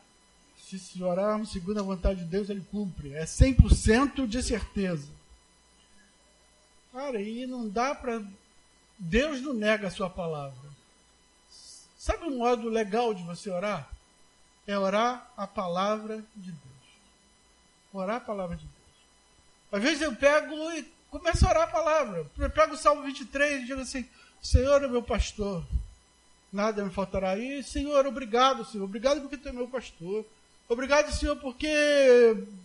Se, 0.58 0.80
se 0.80 1.04
orarmos 1.04 1.52
segundo 1.52 1.80
a 1.80 1.84
vontade 1.84 2.22
de 2.22 2.26
Deus, 2.26 2.50
ele 2.50 2.66
cumpre. 2.72 3.14
É 3.14 3.26
100% 3.26 4.26
de 4.26 4.42
certeza. 4.42 5.08
Cara, 6.92 7.22
e 7.22 7.46
não 7.46 7.70
dá 7.70 7.94
para... 7.94 8.24
Deus 8.98 9.42
não 9.42 9.54
nega 9.54 9.90
a 9.90 9.92
sua 9.92 10.10
palavra. 10.10 10.70
Sabe 12.00 12.26
um 12.26 12.40
modo 12.40 12.68
legal 12.68 13.14
de 13.14 13.22
você 13.22 13.52
orar? 13.52 13.95
É 14.68 14.78
orar 14.78 15.32
a 15.38 15.46
palavra 15.46 16.24
de 16.36 16.52
Deus. 16.52 16.62
Orar 17.94 18.18
a 18.18 18.20
palavra 18.20 18.56
de 18.56 18.64
Deus. 18.64 18.76
Às 19.72 19.82
vezes 19.82 20.02
eu 20.02 20.16
pego 20.16 20.54
e 20.72 20.86
começo 21.10 21.46
a 21.46 21.50
orar 21.50 21.64
a 21.64 21.68
palavra. 21.72 22.26
Eu 22.38 22.50
pego 22.50 22.74
o 22.74 22.78
Salmo 22.78 23.04
23 23.04 23.64
e 23.64 23.66
digo 23.66 23.82
assim: 23.82 24.08
Senhor 24.42 24.84
é 24.84 24.88
meu 24.88 25.04
pastor, 25.04 25.66
nada 26.52 26.84
me 26.84 26.92
faltará. 26.92 27.38
E 27.38 27.64
Senhor, 27.64 28.06
obrigado, 28.06 28.66
Senhor. 28.66 28.86
Obrigado 28.86 29.22
porque 29.22 29.38
tu 29.38 29.50
é 29.50 29.52
meu 29.52 29.68
pastor. 29.68 30.26
Obrigado, 30.68 31.12
Senhor, 31.12 31.36
porque 31.36 31.68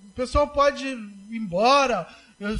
o 0.09 0.13
pessoal 0.15 0.49
pode 0.49 0.87
ir 0.87 0.97
embora. 1.31 2.09
Eu, 2.39 2.59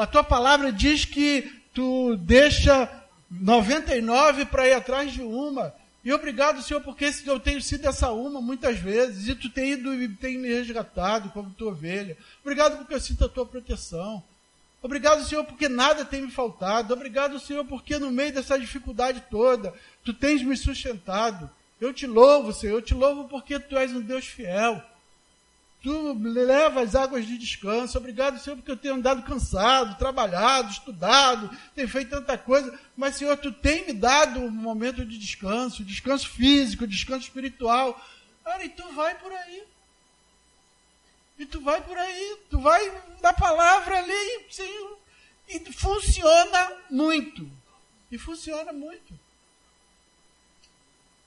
a 0.00 0.06
tua 0.06 0.24
palavra 0.24 0.72
diz 0.72 1.04
que 1.04 1.42
tu 1.74 2.16
deixa 2.16 2.88
99 3.30 4.46
para 4.46 4.66
ir 4.66 4.72
atrás 4.72 5.12
de 5.12 5.22
uma. 5.22 5.74
E 6.02 6.12
obrigado, 6.12 6.62
Senhor, 6.62 6.80
porque 6.80 7.12
eu 7.26 7.38
tenho 7.38 7.60
sido 7.60 7.86
essa 7.86 8.10
uma 8.10 8.40
muitas 8.40 8.78
vezes, 8.78 9.28
e 9.28 9.34
tu 9.34 9.50
tem 9.50 9.72
ido 9.72 9.94
e 9.94 10.08
tem 10.08 10.38
me 10.38 10.48
resgatado 10.48 11.28
como 11.30 11.50
tua 11.50 11.72
ovelha. 11.72 12.16
Obrigado 12.42 12.78
porque 12.78 12.94
eu 12.94 13.00
sinto 13.00 13.24
a 13.24 13.28
tua 13.28 13.44
proteção. 13.44 14.22
Obrigado, 14.82 15.22
Senhor, 15.26 15.44
porque 15.44 15.68
nada 15.68 16.06
tem 16.06 16.22
me 16.22 16.30
faltado. 16.30 16.94
Obrigado, 16.94 17.38
Senhor, 17.38 17.64
porque 17.66 17.98
no 17.98 18.10
meio 18.10 18.32
dessa 18.32 18.58
dificuldade 18.58 19.24
toda, 19.30 19.74
tu 20.02 20.14
tens 20.14 20.42
me 20.42 20.56
sustentado. 20.56 21.50
Eu 21.78 21.92
te 21.92 22.06
louvo, 22.06 22.52
Senhor, 22.52 22.76
eu 22.76 22.82
te 22.82 22.94
louvo 22.94 23.28
porque 23.28 23.60
tu 23.60 23.76
és 23.76 23.92
um 23.92 24.00
Deus 24.00 24.24
fiel. 24.26 24.82
Tu 25.82 26.12
leva 26.12 26.82
as 26.82 26.94
águas 26.94 27.26
de 27.26 27.38
descanso. 27.38 27.96
Obrigado, 27.96 28.38
Senhor, 28.38 28.56
porque 28.56 28.70
eu 28.70 28.76
tenho 28.76 28.94
andado 28.94 29.22
cansado, 29.22 29.96
trabalhado, 29.96 30.70
estudado, 30.70 31.50
tenho 31.74 31.88
feito 31.88 32.10
tanta 32.10 32.36
coisa. 32.36 32.78
Mas, 32.94 33.16
Senhor, 33.16 33.36
tu 33.38 33.50
tem 33.50 33.86
me 33.86 33.94
dado 33.94 34.40
um 34.40 34.50
momento 34.50 35.04
de 35.06 35.16
descanso, 35.16 35.82
descanso 35.82 36.28
físico, 36.28 36.86
descanso 36.86 37.22
espiritual. 37.22 37.98
Cara, 38.44 38.62
e 38.62 38.68
tu 38.68 38.86
vai 38.92 39.14
por 39.18 39.32
aí. 39.32 39.64
E 41.38 41.46
tu 41.46 41.60
vai 41.62 41.80
por 41.80 41.96
aí, 41.96 42.36
tu 42.50 42.60
vai 42.60 43.02
na 43.22 43.32
palavra 43.32 43.98
ali, 44.00 44.44
Senhor. 44.50 44.98
E 45.48 45.72
funciona 45.72 46.76
muito. 46.90 47.50
E 48.10 48.18
funciona 48.18 48.70
muito. 48.70 49.18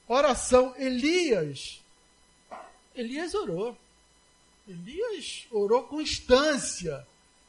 Oração, 0.08 0.76
Elias. 0.78 1.82
Elias 2.96 3.34
orou. 3.34 3.76
Elias 4.68 5.46
orou 5.52 5.84
com 5.84 6.02
instância. 6.02 7.06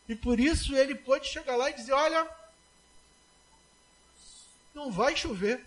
E 0.08 0.14
por 0.14 0.38
isso 0.38 0.74
ele 0.74 0.94
pôde 0.94 1.28
chegar 1.28 1.56
lá 1.56 1.70
e 1.70 1.74
dizer: 1.74 1.92
Olha, 1.92 2.28
não 4.74 4.90
vai 4.90 5.16
chover. 5.16 5.64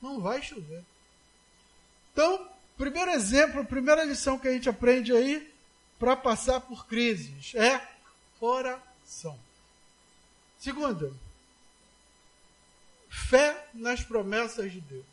Não 0.00 0.20
vai 0.20 0.42
chover. 0.42 0.82
Então, 2.12 2.48
primeiro 2.76 3.10
exemplo, 3.10 3.64
primeira 3.64 4.04
lição 4.04 4.38
que 4.38 4.48
a 4.48 4.52
gente 4.52 4.68
aprende 4.68 5.12
aí 5.12 5.52
para 5.98 6.16
passar 6.16 6.60
por 6.60 6.86
crises 6.86 7.54
é 7.54 7.80
oração. 8.40 9.38
Segunda, 10.58 11.12
fé 13.08 13.68
nas 13.74 14.02
promessas 14.02 14.72
de 14.72 14.80
Deus. 14.80 15.04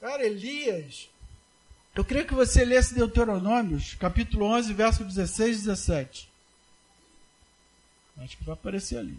Cara, 0.00 0.24
Elias, 0.24 1.08
eu 1.94 2.04
queria 2.04 2.24
que 2.24 2.34
você 2.34 2.64
lesse 2.64 2.94
Deuteronômios, 2.94 3.94
capítulo 3.94 4.46
11, 4.46 4.72
verso 4.72 5.04
16 5.04 5.56
e 5.56 5.58
17. 5.60 6.28
Acho 8.18 8.36
que 8.36 8.44
vai 8.44 8.54
aparecer 8.54 8.98
ali. 8.98 9.18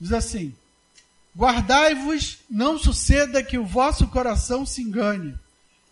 Diz 0.00 0.12
assim: 0.12 0.54
Guardai-vos, 1.36 2.38
não 2.48 2.78
suceda 2.78 3.42
que 3.42 3.58
o 3.58 3.64
vosso 3.64 4.08
coração 4.08 4.64
se 4.64 4.82
engane, 4.82 5.38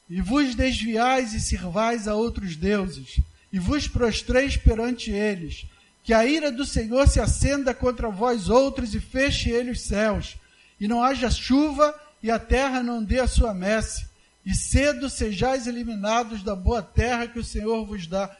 e 0.08 0.20
vos 0.20 0.54
desviais 0.54 1.34
e 1.34 1.40
sirvais 1.40 2.08
a 2.08 2.14
outros 2.14 2.56
deuses, 2.56 3.20
e 3.52 3.58
vos 3.58 3.86
prostreis 3.86 4.56
perante 4.56 5.10
eles, 5.10 5.66
que 6.02 6.14
a 6.14 6.24
ira 6.24 6.50
do 6.50 6.64
Senhor 6.64 7.06
se 7.06 7.20
acenda 7.20 7.74
contra 7.74 8.08
vós 8.08 8.48
outros 8.48 8.94
e 8.94 9.00
feche 9.00 9.50
ele 9.50 9.70
os 9.70 9.82
céus, 9.82 10.36
e 10.80 10.86
não 10.86 11.02
haja 11.02 11.30
chuva 11.30 11.94
e 12.22 12.30
a 12.30 12.38
terra 12.38 12.82
não 12.82 13.02
dê 13.02 13.20
a 13.20 13.28
sua 13.28 13.54
messe, 13.54 14.06
e 14.44 14.54
cedo 14.54 15.10
sejais 15.10 15.66
eliminados 15.66 16.42
da 16.42 16.56
boa 16.56 16.82
terra 16.82 17.26
que 17.26 17.38
o 17.38 17.44
Senhor 17.44 17.84
vos 17.84 18.06
dá. 18.06 18.34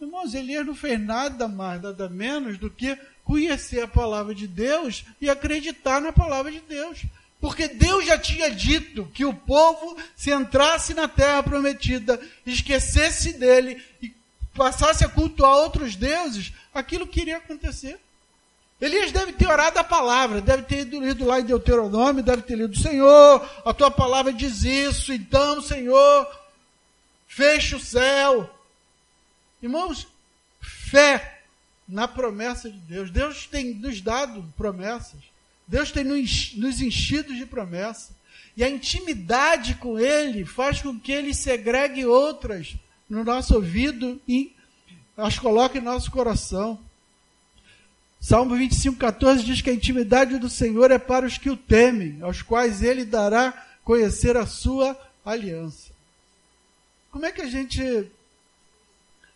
Irmãos, 0.00 0.34
Elias 0.34 0.66
não 0.66 0.74
fez 0.74 0.98
nada 0.98 1.46
mais, 1.46 1.82
nada 1.82 2.08
menos 2.08 2.58
do 2.58 2.70
que 2.70 2.96
conhecer 3.24 3.82
a 3.82 3.88
palavra 3.88 4.34
de 4.34 4.48
Deus 4.48 5.04
e 5.20 5.28
acreditar 5.28 6.00
na 6.00 6.12
palavra 6.12 6.50
de 6.50 6.60
Deus. 6.60 7.04
Porque 7.40 7.68
Deus 7.68 8.06
já 8.06 8.18
tinha 8.18 8.50
dito 8.50 9.10
que 9.14 9.24
o 9.24 9.34
povo, 9.34 9.96
se 10.16 10.30
entrasse 10.30 10.94
na 10.94 11.06
terra 11.08 11.42
prometida, 11.42 12.20
esquecesse 12.44 13.34
dele 13.34 13.82
e 14.02 14.12
passasse 14.54 15.04
a 15.04 15.08
cultuar 15.08 15.52
outros 15.52 15.96
deuses, 15.96 16.52
aquilo 16.74 17.06
queria 17.06 17.36
acontecer. 17.36 17.98
Elias 18.80 19.12
deve 19.12 19.32
ter 19.32 19.46
orado 19.46 19.78
a 19.78 19.84
palavra, 19.84 20.40
deve 20.40 20.62
ter 20.62 20.84
lido 20.84 21.26
lá 21.26 21.38
em 21.38 21.44
Deuteronômio, 21.44 22.22
deve 22.22 22.42
ter 22.42 22.56
lido, 22.56 22.78
Senhor, 22.78 23.48
a 23.64 23.74
tua 23.74 23.90
palavra 23.90 24.32
diz 24.32 24.64
isso, 24.64 25.12
então, 25.12 25.60
Senhor, 25.60 26.26
feche 27.26 27.74
o 27.74 27.80
céu. 27.80 28.48
Irmãos, 29.62 30.06
fé 30.60 31.40
na 31.86 32.08
promessa 32.08 32.70
de 32.70 32.78
Deus. 32.78 33.10
Deus 33.10 33.46
tem 33.46 33.74
nos 33.74 34.00
dado 34.00 34.42
promessas. 34.56 35.20
Deus 35.66 35.92
tem 35.92 36.04
nos, 36.04 36.80
enchido 36.80 37.34
de 37.34 37.44
promessa. 37.44 38.14
E 38.56 38.64
a 38.64 38.68
intimidade 38.68 39.74
com 39.74 39.98
Ele 39.98 40.44
faz 40.44 40.80
com 40.80 40.98
que 40.98 41.12
Ele 41.12 41.34
segregue 41.34 42.06
outras 42.06 42.74
no 43.08 43.24
nosso 43.24 43.54
ouvido 43.54 44.20
e 44.26 44.54
as 45.16 45.38
coloque 45.38 45.78
em 45.78 45.82
nosso 45.82 46.10
coração. 46.10 46.80
Salmo 48.20 48.54
25, 48.54 48.98
14 48.98 49.42
diz 49.42 49.62
que 49.62 49.70
a 49.70 49.74
intimidade 49.74 50.38
do 50.38 50.50
Senhor 50.50 50.90
é 50.90 50.98
para 50.98 51.26
os 51.26 51.38
que 51.38 51.48
o 51.48 51.56
temem, 51.56 52.20
aos 52.20 52.42
quais 52.42 52.82
ele 52.82 53.04
dará 53.04 53.66
conhecer 53.82 54.36
a 54.36 54.46
sua 54.46 54.98
aliança. 55.24 55.90
Como 57.10 57.24
é 57.24 57.32
que 57.32 57.40
a 57.40 57.48
gente 57.48 58.10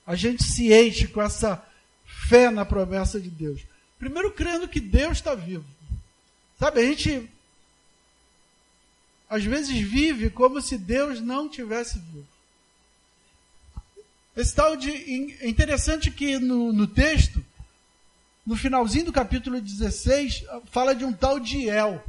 a 0.06 0.14
gente 0.14 0.44
se 0.44 0.70
enche 0.70 1.08
com 1.08 1.22
essa 1.22 1.66
fé 2.28 2.50
na 2.50 2.64
promessa 2.66 3.18
de 3.18 3.30
Deus? 3.30 3.62
Primeiro 3.98 4.30
crendo 4.30 4.68
que 4.68 4.80
Deus 4.80 5.12
está 5.12 5.34
vivo. 5.34 5.64
Sabe, 6.58 6.80
a 6.80 6.84
gente 6.84 7.28
às 9.30 9.42
vezes 9.44 9.76
vive 9.80 10.28
como 10.28 10.60
se 10.60 10.76
Deus 10.76 11.20
não 11.20 11.48
tivesse 11.48 11.98
vivo. 11.98 12.28
Esse 14.36 14.54
tal 14.54 14.76
de 14.76 14.90
é 15.40 15.48
interessante 15.48 16.10
que 16.10 16.38
no, 16.38 16.70
no 16.70 16.86
texto 16.86 17.42
no 18.46 18.56
finalzinho 18.56 19.06
do 19.06 19.12
capítulo 19.12 19.60
16, 19.60 20.44
fala 20.66 20.94
de 20.94 21.04
um 21.04 21.12
tal 21.12 21.40
de 21.40 21.68
El. 21.68 22.02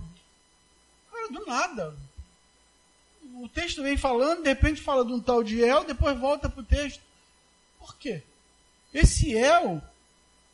Cara, 1.11 1.29
do 1.31 1.45
nada. 1.45 1.95
O 3.35 3.47
texto 3.47 3.81
vem 3.81 3.95
falando, 3.95 4.43
de 4.43 4.49
repente 4.49 4.81
fala 4.81 5.05
de 5.05 5.13
um 5.13 5.19
tal 5.19 5.43
de 5.43 5.61
El, 5.61 5.85
depois 5.85 6.17
volta 6.17 6.49
para 6.49 6.61
o 6.61 6.65
texto. 6.65 7.01
Por 7.79 7.95
quê? 7.97 8.21
Esse 8.93 9.33
El 9.33 9.81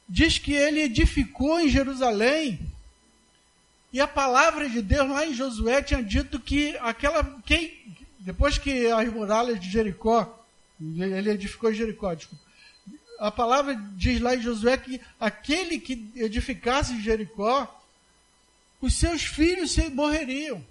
diz 0.08 0.38
que 0.38 0.54
ele 0.54 0.82
edificou 0.82 1.60
em 1.60 1.70
Jerusalém. 1.70 2.60
E 3.94 4.00
a 4.00 4.08
palavra 4.08 4.70
de 4.70 4.82
Deus 4.82 5.10
lá 5.10 5.26
em 5.26 5.34
Josué 5.34 5.82
tinha 5.82 6.02
dito 6.02 6.40
que 6.40 6.78
aquela. 6.78 7.24
Quem, 7.46 7.96
depois 8.20 8.58
que 8.58 8.88
as 8.88 9.12
muralhas 9.12 9.60
de 9.60 9.70
Jericó, 9.70 10.46
ele 10.80 11.32
edificou 11.32 11.74
Jericó, 11.74 12.14
desculpa 12.14 12.51
a 13.22 13.30
palavra 13.30 13.76
diz 13.96 14.20
lá 14.20 14.36
em 14.36 14.42
Josué 14.42 14.76
que 14.78 15.00
aquele 15.20 15.80
que 15.80 16.12
edificasse 16.16 17.00
Jericó, 17.00 17.80
os 18.82 18.96
seus 18.96 19.22
filhos 19.24 19.78
morreriam. 19.90 20.66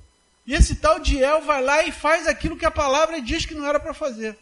E 0.44 0.52
esse 0.52 0.74
tal 0.74 0.98
de 0.98 1.16
El 1.22 1.42
vai 1.42 1.62
lá 1.62 1.84
e 1.84 1.92
faz 1.92 2.26
aquilo 2.26 2.56
que 2.56 2.66
a 2.66 2.70
palavra 2.70 3.22
diz 3.22 3.46
que 3.46 3.54
não 3.54 3.64
era 3.64 3.78
para 3.78 3.94
fazer. 3.94 4.36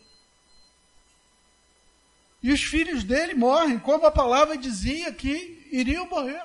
E 2.43 2.51
os 2.51 2.63
filhos 2.63 3.05
dele 3.05 3.35
morrem, 3.35 3.79
como 3.79 4.07
a 4.07 4.11
palavra 4.11 4.57
dizia 4.57 5.13
que 5.13 5.69
iriam 5.71 6.09
morrer. 6.09 6.43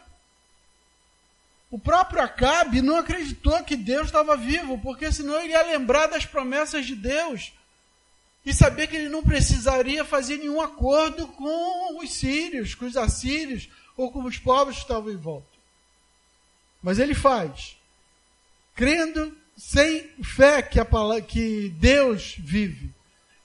O 1.71 1.79
próprio 1.79 2.21
Acabe 2.21 2.81
não 2.81 2.97
acreditou 2.97 3.63
que 3.63 3.77
Deus 3.77 4.07
estava 4.07 4.35
vivo, 4.35 4.77
porque 4.79 5.13
senão 5.13 5.39
ele 5.39 5.53
ia 5.53 5.63
lembrar 5.63 6.07
das 6.07 6.25
promessas 6.25 6.85
de 6.85 6.93
Deus 6.95 7.53
e 8.45 8.53
saber 8.53 8.87
que 8.87 8.95
ele 8.95 9.09
não 9.09 9.23
precisaria 9.23 10.03
fazer 10.03 10.37
nenhum 10.37 10.61
acordo 10.61 11.27
com 11.27 11.99
os 11.99 12.11
sírios, 12.11 12.75
com 12.75 12.85
os 12.85 12.97
assírios 12.97 13.69
ou 13.95 14.11
com 14.11 14.23
os 14.23 14.37
povos 14.37 14.75
que 14.75 14.81
estavam 14.81 15.11
em 15.11 15.17
volta. 15.17 15.47
Mas 16.81 16.99
ele 16.99 17.13
faz, 17.13 17.77
crendo 18.75 19.35
sem 19.55 20.09
fé 20.21 20.61
que, 20.61 20.79
a 20.79 20.85
palavra, 20.85 21.21
que 21.21 21.69
Deus 21.79 22.35
vive. 22.37 22.91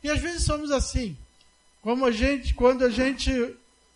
E 0.03 0.11
às 0.11 0.19
vezes 0.21 0.45
somos 0.45 0.71
assim. 0.71 1.17
Como 1.81 2.05
a 2.05 2.11
gente, 2.11 2.55
quando 2.55 2.85
a 2.85 2.91
gente, 2.91 3.31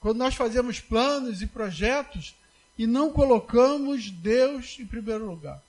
quando 0.00 0.18
nós 0.18 0.34
fazemos 0.34 0.78
planos 0.78 1.42
e 1.42 1.46
projetos 1.46 2.34
e 2.78 2.86
não 2.86 3.10
colocamos 3.10 4.10
Deus 4.10 4.76
em 4.78 4.86
primeiro 4.86 5.26
lugar. 5.26 5.60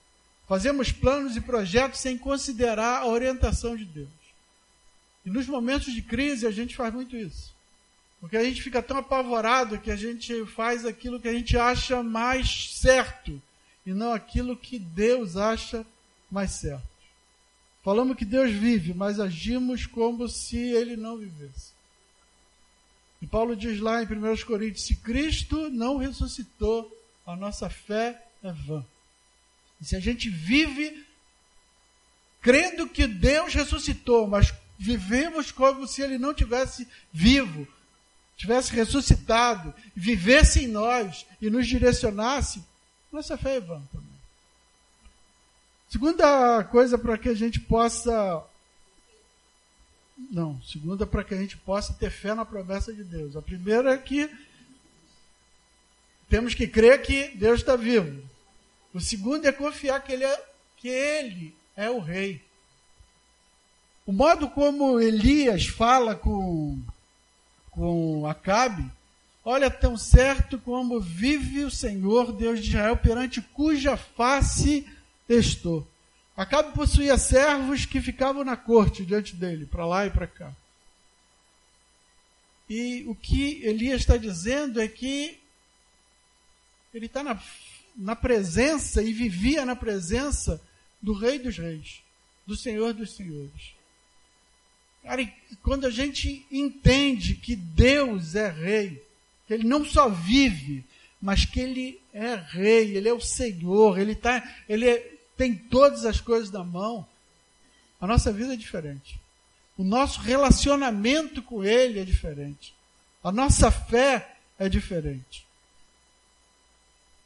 Fazemos 0.48 0.92
planos 0.92 1.36
e 1.36 1.40
projetos 1.40 2.00
sem 2.00 2.16
considerar 2.16 3.00
a 3.00 3.06
orientação 3.06 3.74
de 3.74 3.84
Deus. 3.84 4.23
E 5.24 5.30
nos 5.30 5.46
momentos 5.46 5.92
de 5.92 6.02
crise 6.02 6.46
a 6.46 6.50
gente 6.50 6.76
faz 6.76 6.92
muito 6.92 7.16
isso. 7.16 7.54
Porque 8.20 8.36
a 8.36 8.44
gente 8.44 8.62
fica 8.62 8.82
tão 8.82 8.98
apavorado 8.98 9.78
que 9.78 9.90
a 9.90 9.96
gente 9.96 10.46
faz 10.46 10.84
aquilo 10.84 11.20
que 11.20 11.28
a 11.28 11.32
gente 11.32 11.56
acha 11.56 12.02
mais 12.02 12.70
certo 12.74 13.40
e 13.84 13.92
não 13.92 14.12
aquilo 14.12 14.56
que 14.56 14.78
Deus 14.78 15.36
acha 15.36 15.84
mais 16.30 16.52
certo. 16.52 16.86
Falamos 17.82 18.16
que 18.16 18.24
Deus 18.24 18.50
vive, 18.50 18.94
mas 18.94 19.20
agimos 19.20 19.86
como 19.86 20.26
se 20.26 20.56
ele 20.56 20.96
não 20.96 21.18
vivesse. 21.18 21.72
E 23.20 23.26
Paulo 23.26 23.54
diz 23.54 23.78
lá 23.78 24.02
em 24.02 24.06
1 24.06 24.44
Coríntios: 24.46 24.86
se 24.86 24.96
Cristo 24.96 25.68
não 25.70 25.98
ressuscitou, 25.98 26.90
a 27.26 27.36
nossa 27.36 27.68
fé 27.68 28.22
é 28.42 28.52
vã. 28.52 28.84
E 29.80 29.84
se 29.84 29.96
a 29.96 30.00
gente 30.00 30.30
vive 30.30 31.04
crendo 32.40 32.86
que 32.86 33.06
Deus 33.06 33.54
ressuscitou, 33.54 34.26
mas 34.26 34.52
vivemos 34.78 35.50
como 35.50 35.86
se 35.86 36.02
ele 36.02 36.18
não 36.18 36.34
tivesse 36.34 36.86
vivo, 37.12 37.66
tivesse 38.36 38.72
ressuscitado, 38.72 39.74
vivesse 39.94 40.64
em 40.64 40.68
nós 40.68 41.26
e 41.40 41.48
nos 41.48 41.66
direcionasse, 41.66 42.64
nossa 43.12 43.38
fé 43.38 43.56
é 43.56 43.60
vã 43.60 43.80
também. 43.92 44.14
Segunda 45.88 46.64
coisa 46.64 46.98
para 46.98 47.16
que 47.16 47.28
a 47.28 47.34
gente 47.34 47.60
possa. 47.60 48.44
Não, 50.30 50.60
segunda 50.62 51.06
para 51.06 51.22
que 51.22 51.34
a 51.34 51.36
gente 51.36 51.56
possa 51.56 51.92
ter 51.92 52.10
fé 52.10 52.34
na 52.34 52.44
promessa 52.44 52.92
de 52.92 53.04
Deus. 53.04 53.36
A 53.36 53.42
primeira 53.42 53.92
é 53.92 53.98
que 53.98 54.28
temos 56.28 56.54
que 56.54 56.66
crer 56.66 57.00
que 57.02 57.28
Deus 57.36 57.60
está 57.60 57.76
vivo. 57.76 58.28
O 58.92 59.00
segundo 59.00 59.46
é 59.46 59.52
confiar 59.52 60.02
que 60.02 60.12
Ele 60.12 60.24
é, 60.24 60.44
que 60.76 60.88
ele 60.88 61.54
é 61.76 61.88
o 61.88 62.00
Rei. 62.00 62.42
O 64.06 64.12
modo 64.12 64.48
como 64.50 65.00
Elias 65.00 65.66
fala 65.66 66.14
com, 66.14 66.78
com 67.70 68.26
Acabe, 68.26 68.84
olha 69.42 69.70
tão 69.70 69.96
certo 69.96 70.58
como 70.58 71.00
vive 71.00 71.64
o 71.64 71.70
Senhor, 71.70 72.30
Deus 72.32 72.60
de 72.60 72.68
Israel, 72.68 72.98
perante 72.98 73.40
cuja 73.40 73.96
face 73.96 74.86
estou. 75.26 75.86
Acabe 76.36 76.72
possuía 76.72 77.16
servos 77.16 77.86
que 77.86 78.00
ficavam 78.00 78.44
na 78.44 78.56
corte 78.56 79.06
diante 79.06 79.34
dele, 79.34 79.64
para 79.64 79.86
lá 79.86 80.04
e 80.04 80.10
para 80.10 80.26
cá. 80.26 80.52
E 82.68 83.04
o 83.06 83.14
que 83.14 83.62
Elias 83.62 84.00
está 84.00 84.16
dizendo 84.18 84.80
é 84.80 84.88
que 84.88 85.38
ele 86.92 87.06
está 87.06 87.22
na, 87.22 87.40
na 87.96 88.14
presença 88.14 89.02
e 89.02 89.12
vivia 89.12 89.64
na 89.64 89.76
presença 89.76 90.60
do 91.00 91.12
Rei 91.12 91.38
dos 91.38 91.56
Reis, 91.56 92.02
do 92.46 92.56
Senhor 92.56 92.92
dos 92.92 93.14
Senhores. 93.14 93.74
Cara, 95.04 95.28
quando 95.62 95.86
a 95.86 95.90
gente 95.90 96.46
entende 96.50 97.34
que 97.34 97.54
Deus 97.54 98.34
é 98.34 98.48
Rei, 98.48 99.02
que 99.46 99.52
Ele 99.52 99.64
não 99.64 99.84
só 99.84 100.08
vive, 100.08 100.82
mas 101.20 101.44
que 101.44 101.60
Ele 101.60 102.00
é 102.12 102.34
Rei, 102.34 102.96
Ele 102.96 103.08
é 103.08 103.12
o 103.12 103.20
Senhor, 103.20 103.98
Ele, 103.98 104.14
tá, 104.14 104.42
ele 104.66 104.88
é, 104.88 105.14
tem 105.36 105.54
todas 105.54 106.06
as 106.06 106.20
coisas 106.20 106.50
na 106.50 106.64
mão, 106.64 107.06
a 108.00 108.06
nossa 108.06 108.32
vida 108.32 108.54
é 108.54 108.56
diferente. 108.56 109.20
O 109.76 109.84
nosso 109.84 110.20
relacionamento 110.20 111.42
com 111.42 111.62
Ele 111.62 112.00
é 112.00 112.04
diferente. 112.04 112.74
A 113.22 113.30
nossa 113.32 113.70
fé 113.70 114.36
é 114.58 114.68
diferente. 114.68 115.46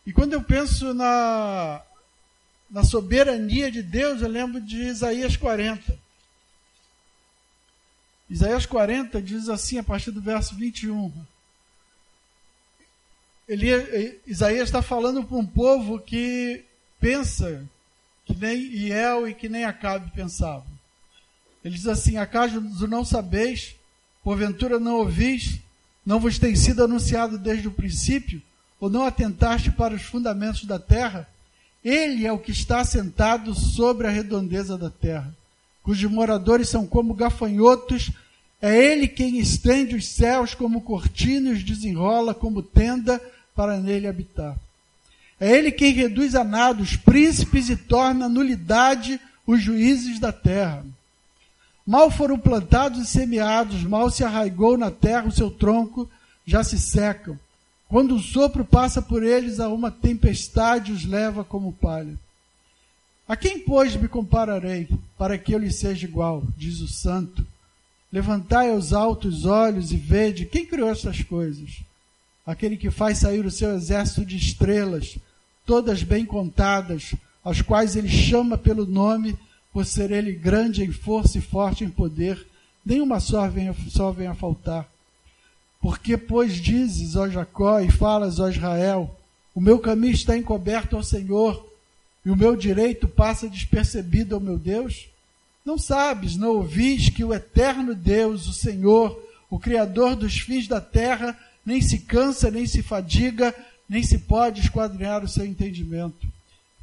E 0.07 0.13
quando 0.13 0.33
eu 0.33 0.43
penso 0.43 0.95
na, 0.95 1.83
na 2.71 2.83
soberania 2.83 3.71
de 3.71 3.83
Deus, 3.83 4.23
eu 4.23 4.29
lembro 4.29 4.61
de 4.61 4.83
Isaías 4.83 5.37
40. 5.37 6.08
Isaías 8.29 8.67
40 8.67 9.21
diz 9.23 9.49
assim, 9.49 9.79
a 9.79 9.83
partir 9.83 10.11
do 10.11 10.21
verso 10.21 10.55
21. 10.55 11.13
Ele, 13.49 14.21
Isaías 14.27 14.69
está 14.69 14.83
falando 14.83 15.25
para 15.25 15.37
um 15.37 15.47
povo 15.47 15.99
que 15.99 16.65
pensa 17.01 17.67
que 18.27 18.35
nem 18.35 18.61
Iel 18.61 19.27
e 19.27 19.35
que 19.35 19.49
nem 19.49 19.65
Acabe 19.65 20.11
pensavam. 20.11 20.67
Ele 21.65 21.75
diz 21.75 21.87
assim: 21.87 22.19
Acaso 22.19 22.61
não 22.87 23.05
sabeis, 23.05 23.75
porventura 24.23 24.79
não 24.79 24.97
ouvis, 24.97 25.59
não 26.05 26.21
vos 26.21 26.39
tem 26.39 26.55
sido 26.55 26.85
anunciado 26.85 27.39
desde 27.39 27.67
o 27.67 27.73
princípio? 27.73 28.43
ou 28.81 28.89
não 28.89 29.05
atentaste 29.05 29.71
para 29.71 29.95
os 29.95 30.03
fundamentos 30.03 30.65
da 30.65 30.79
terra? 30.79 31.29
Ele 31.85 32.27
é 32.27 32.33
o 32.33 32.39
que 32.39 32.53
está 32.53 32.85
sentado 32.85 33.55
sobre 33.55 34.07
a 34.07 34.11
redondeza 34.11 34.77
da 34.77 34.91
terra, 34.91 35.35
cujos 35.89 36.11
moradores 36.11 36.69
são 36.69 36.87
como 36.87 37.15
gafanhotos. 37.15 38.11
É 38.61 38.77
ele 38.77 39.09
quem 39.09 39.39
estende 39.39 39.97
os 39.97 40.07
céus 40.07 40.53
como 40.53 40.83
cortina 40.83 41.49
e 41.49 41.53
os 41.55 41.65
desenrola 41.65 42.35
como 42.35 42.63
tenda 42.63 43.19
para 43.57 43.79
nele 43.79 44.07
habitar. 44.07 44.55
É 45.41 45.51
ele 45.57 45.73
quem 45.73 45.95
reduz 45.95 46.35
a 46.35 46.45
nada 46.45 46.83
os 46.83 46.95
príncipes 46.95 47.71
e 47.71 47.77
torna 47.77 48.29
nulidade 48.29 49.19
os 49.47 49.63
juízes 49.63 50.19
da 50.19 50.31
terra. 50.31 50.85
Mal 51.87 52.11
foram 52.11 52.39
plantados 52.39 53.01
e 53.01 53.07
semeados, 53.07 53.83
mal 53.83 54.11
se 54.11 54.23
arraigou 54.23 54.77
na 54.77 54.91
terra 54.91 55.27
o 55.27 55.33
seu 55.33 55.51
tronco, 55.51 56.07
já 56.45 56.63
se 56.63 56.79
secam 56.79 57.39
quando 57.89 58.15
o 58.15 58.21
sopro 58.21 58.63
passa 58.63 59.01
por 59.01 59.23
eles, 59.23 59.59
a 59.59 59.71
uma 59.71 59.91
tempestade 59.91 60.93
os 60.93 61.07
leva 61.07 61.43
como 61.43 61.73
palha. 61.73 62.15
A 63.29 63.37
quem, 63.37 63.59
pois, 63.59 63.95
me 63.95 64.09
compararei, 64.09 64.89
para 65.19 65.37
que 65.37 65.55
eu 65.55 65.59
lhe 65.59 65.71
seja 65.71 66.07
igual? 66.07 66.43
Diz 66.57 66.81
o 66.81 66.89
santo. 66.89 67.47
Levantai 68.11 68.71
aos 68.71 68.95
altos 68.95 69.45
olhos 69.45 69.93
e 69.93 69.99
vede 69.99 70.47
quem 70.47 70.65
criou 70.65 70.89
estas 70.89 71.23
coisas. 71.23 71.83
Aquele 72.47 72.79
que 72.79 72.91
faz 72.91 73.19
sair 73.19 73.45
o 73.45 73.51
seu 73.51 73.75
exército 73.75 74.25
de 74.25 74.39
estrelas, 74.39 75.19
todas 75.67 76.03
bem 76.03 76.25
contadas, 76.25 77.15
as 77.45 77.61
quais 77.61 77.97
ele 77.97 78.09
chama 78.09 78.57
pelo 78.57 78.87
nome, 78.87 79.39
por 79.75 79.85
ser 79.85 80.11
ele 80.11 80.33
grande 80.33 80.83
em 80.83 80.91
força 80.91 81.37
e 81.37 81.43
forte 81.43 81.85
em 81.85 81.91
poder, 81.91 82.47
nenhuma 82.83 83.21
só 83.21 83.47
venha, 83.47 83.77
só 83.91 84.11
venha 84.11 84.31
a 84.31 84.35
faltar. 84.35 84.89
Porque, 85.83 86.17
pois, 86.17 86.55
dizes, 86.55 87.15
ó 87.15 87.29
Jacó, 87.29 87.79
e 87.81 87.91
falas, 87.91 88.41
ó 88.41 88.49
Israel, 88.49 89.15
o 89.55 89.61
meu 89.61 89.79
caminho 89.79 90.15
está 90.15 90.35
encoberto 90.35 90.97
ao 90.97 91.03
Senhor, 91.03 91.68
e 92.29 92.31
o 92.31 92.37
meu 92.37 92.55
direito 92.55 93.09
passa 93.09 93.49
despercebido 93.49 94.35
ao 94.35 94.41
meu 94.41 94.59
Deus? 94.59 95.09
Não 95.65 95.79
sabes, 95.79 96.37
não 96.37 96.57
ouvis 96.57 97.09
que 97.09 97.25
o 97.25 97.33
eterno 97.33 97.95
Deus, 97.95 98.47
o 98.47 98.53
Senhor, 98.53 99.19
o 99.49 99.59
Criador 99.59 100.15
dos 100.15 100.39
fins 100.39 100.69
da 100.69 100.79
terra, 100.79 101.35
nem 101.65 101.81
se 101.81 102.01
cansa, 102.01 102.51
nem 102.51 102.67
se 102.67 102.83
fadiga, 102.83 103.55
nem 103.89 104.03
se 104.03 104.19
pode 104.19 104.61
esquadrinhar 104.61 105.25
o 105.25 105.29
seu 105.29 105.47
entendimento. 105.47 106.29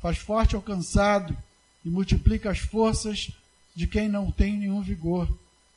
Faz 0.01 0.17
forte 0.17 0.55
ao 0.55 0.63
cansado 0.63 1.38
e 1.86 1.89
multiplica 1.91 2.49
as 2.49 2.58
forças 2.58 3.29
de 3.75 3.86
quem 3.86 4.10
não 4.10 4.31
tem 4.31 4.58
nenhum 4.58 4.81
vigor. 4.81 5.29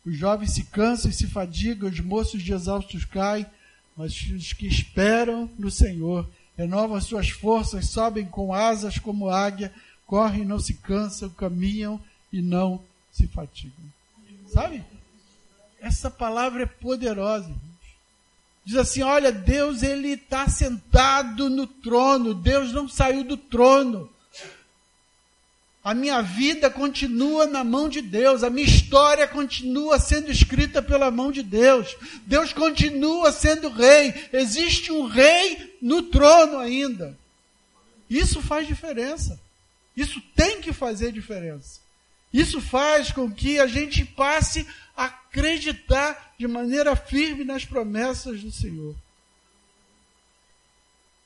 Os 0.03 0.17
jovens 0.17 0.55
se 0.55 0.65
cansam 0.65 1.11
e 1.11 1.15
se 1.15 1.27
fadigam, 1.27 1.91
os 1.91 2.01
moços 2.01 2.43
de 2.43 2.55
exaustos 2.55 3.05
caem, 3.05 3.45
mas 3.95 4.15
os 4.31 4.55
que 4.55 4.67
esperam 4.67 5.51
no 5.59 5.71
Senhor 5.71 6.27
renovam 6.59 7.01
suas 7.01 7.31
forças, 7.31 7.89
sobem 7.89 8.27
com 8.27 8.53
asas 8.53 8.99
como 8.99 9.31
águia, 9.31 9.73
correm 10.05 10.43
e 10.43 10.45
não 10.45 10.59
se 10.59 10.75
cansam, 10.75 11.31
caminham 11.31 12.01
e 12.33 12.43
não 12.43 12.83
se 13.13 13.29
fatigam. 13.29 13.73
Sabe? 14.49 14.85
Essa 15.81 16.11
palavra 16.11 16.65
é 16.65 16.67
poderosa. 16.67 17.55
Diz 18.65 18.77
assim: 18.77 19.03
olha, 19.03 19.31
Deus 19.31 19.85
ele 19.85 20.09
está 20.09 20.49
sentado 20.49 21.49
no 21.49 21.67
trono. 21.67 22.35
Deus 22.35 22.73
não 22.73 22.89
saiu 22.89 23.23
do 23.23 23.37
trono. 23.37 24.11
A 25.89 25.95
minha 25.95 26.21
vida 26.21 26.69
continua 26.69 27.47
na 27.47 27.65
mão 27.65 27.89
de 27.89 28.03
Deus, 28.03 28.43
a 28.43 28.51
minha 28.51 28.67
história 28.67 29.27
continua 29.27 29.99
sendo 29.99 30.31
escrita 30.31 30.83
pela 30.83 31.11
mão 31.11 31.33
de 31.33 31.43
Deus. 31.43 31.97
Deus 32.27 32.53
continua 32.53 33.33
sendo 33.33 33.71
rei. 33.71 34.13
Existe 34.31 34.93
um 34.93 35.07
rei 35.07 35.79
no 35.81 36.03
trono 36.03 36.59
ainda. 36.59 37.17
Isso 38.11 38.43
faz 38.43 38.67
diferença. 38.67 39.41
Isso 39.97 40.21
tem 40.37 40.61
que 40.61 40.75
fazer 40.75 41.11
diferença. 41.11 41.81
Isso 42.31 42.61
faz 42.61 43.11
com 43.11 43.33
que 43.33 43.59
a 43.59 43.67
gente 43.67 44.05
passe 44.05 44.67
a 44.95 45.07
acreditar 45.07 46.35
de 46.39 46.47
maneira 46.47 46.95
firme 46.97 47.45
nas 47.45 47.65
promessas 47.65 48.43
do 48.43 48.53
Senhor. 48.53 48.95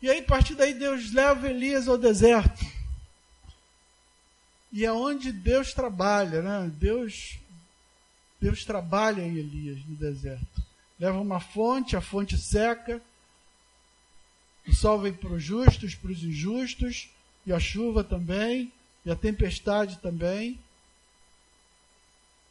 E 0.00 0.08
aí, 0.08 0.20
a 0.20 0.22
partir 0.22 0.54
daí, 0.54 0.72
Deus 0.72 1.12
leva 1.12 1.50
Elias 1.50 1.88
ao 1.88 1.98
deserto. 1.98 2.64
E 4.72 4.86
é 4.86 4.92
onde 4.92 5.30
Deus 5.30 5.74
trabalha, 5.74 6.40
né? 6.40 6.72
Deus, 6.78 7.38
Deus 8.40 8.64
trabalha 8.64 9.20
em 9.20 9.36
Elias 9.36 9.84
no 9.84 9.94
deserto. 9.96 10.62
Leva 10.98 11.20
uma 11.20 11.40
fonte, 11.40 11.94
a 11.94 12.00
fonte 12.00 12.38
seca, 12.38 13.02
o 14.66 14.72
sol 14.72 15.00
vem 15.00 15.12
para 15.12 15.32
os 15.32 15.42
justos, 15.42 15.94
para 15.94 16.10
os 16.10 16.22
injustos, 16.22 17.10
e 17.44 17.52
a 17.52 17.58
chuva 17.58 18.02
também, 18.02 18.72
e 19.04 19.10
a 19.10 19.16
tempestade 19.16 19.98
também. 19.98 20.58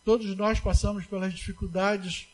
Todos 0.03 0.36
nós 0.36 0.60
passamos 0.60 1.05
pelas 1.05 1.34
dificuldades, 1.34 2.27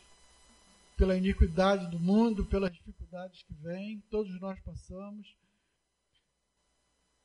pela 0.96 1.16
iniquidade 1.16 1.86
do 1.90 1.98
mundo, 1.98 2.44
pelas 2.44 2.72
dificuldades 2.72 3.42
que 3.42 3.54
vêm, 3.62 4.02
todos 4.10 4.38
nós 4.40 4.58
passamos. 4.60 5.34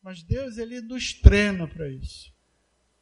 Mas 0.02 0.22
Deus, 0.22 0.58
Ele 0.58 0.80
nos 0.82 1.14
treina 1.14 1.68
para 1.68 1.90
isso. 1.90 2.32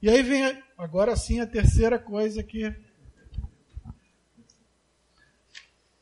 E 0.01 0.09
aí 0.09 0.23
vem 0.23 0.57
agora 0.77 1.15
sim 1.15 1.39
a 1.39 1.45
terceira 1.45 1.99
coisa 1.99 2.41
que 2.41 2.75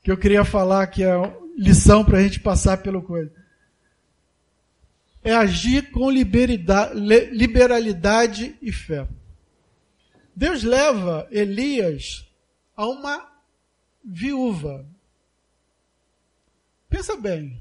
que 0.01 0.09
eu 0.09 0.17
queria 0.17 0.45
falar 0.45 0.87
que 0.87 1.03
é 1.03 1.11
lição 1.57 2.05
para 2.05 2.19
a 2.19 2.23
gente 2.23 2.39
passar 2.39 2.77
pelo 2.77 3.01
coisa. 3.01 3.33
É 5.21 5.33
agir 5.33 5.91
com 5.91 6.09
liberalidade 6.09 8.57
e 8.61 8.71
fé. 8.71 9.05
Deus 10.33 10.63
leva 10.63 11.27
Elias 11.29 12.25
a 12.77 12.87
uma 12.87 13.29
viúva. 14.01 14.87
Pensa 16.87 17.17
bem. 17.17 17.59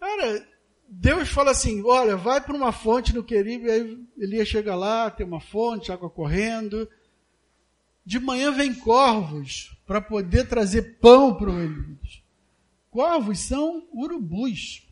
Cara, 0.00 0.47
Deus 0.88 1.28
fala 1.28 1.50
assim: 1.50 1.82
olha, 1.84 2.16
vai 2.16 2.40
para 2.40 2.56
uma 2.56 2.72
fonte 2.72 3.14
no 3.14 3.22
Queribe, 3.22 3.70
aí 3.70 4.06
Elias 4.16 4.48
chega 4.48 4.74
lá, 4.74 5.10
tem 5.10 5.26
uma 5.26 5.40
fonte, 5.40 5.92
água 5.92 6.08
correndo. 6.08 6.88
De 8.04 8.18
manhã 8.18 8.50
vem 8.50 8.74
corvos 8.74 9.76
para 9.86 10.00
poder 10.00 10.48
trazer 10.48 10.98
pão 10.98 11.36
para 11.36 11.50
o 11.50 11.60
Elias. 11.60 12.22
Corvos 12.90 13.38
são 13.40 13.86
urubus. 13.92 14.88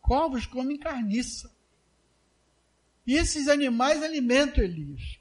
Corvos 0.00 0.46
comem 0.46 0.76
carniça. 0.76 1.48
E 3.06 3.14
esses 3.14 3.46
animais 3.46 4.02
alimentam 4.02 4.64
Elias. 4.64 5.20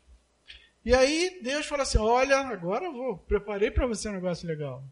E 0.83 0.95
aí 0.95 1.39
Deus 1.43 1.67
fala 1.67 1.83
assim: 1.83 1.99
olha, 1.99 2.39
agora 2.39 2.85
eu 2.85 2.93
vou, 2.93 3.17
preparei 3.19 3.69
para 3.69 3.85
você 3.85 4.09
um 4.09 4.13
negócio 4.13 4.47
legal. 4.47 4.83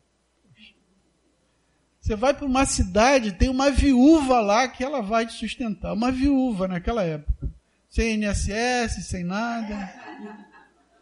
Você 2.10 2.16
vai 2.16 2.34
para 2.34 2.48
uma 2.48 2.66
cidade, 2.66 3.34
tem 3.34 3.50
uma 3.50 3.70
viúva 3.70 4.40
lá 4.40 4.68
que 4.68 4.84
ela 4.84 5.00
vai 5.00 5.28
te 5.28 5.34
sustentar. 5.34 5.94
Uma 5.94 6.12
viúva 6.12 6.68
naquela 6.68 7.04
época. 7.04 7.48
Sem 7.88 8.16
INSS, 8.16 9.06
sem 9.06 9.24
nada. 9.24 9.94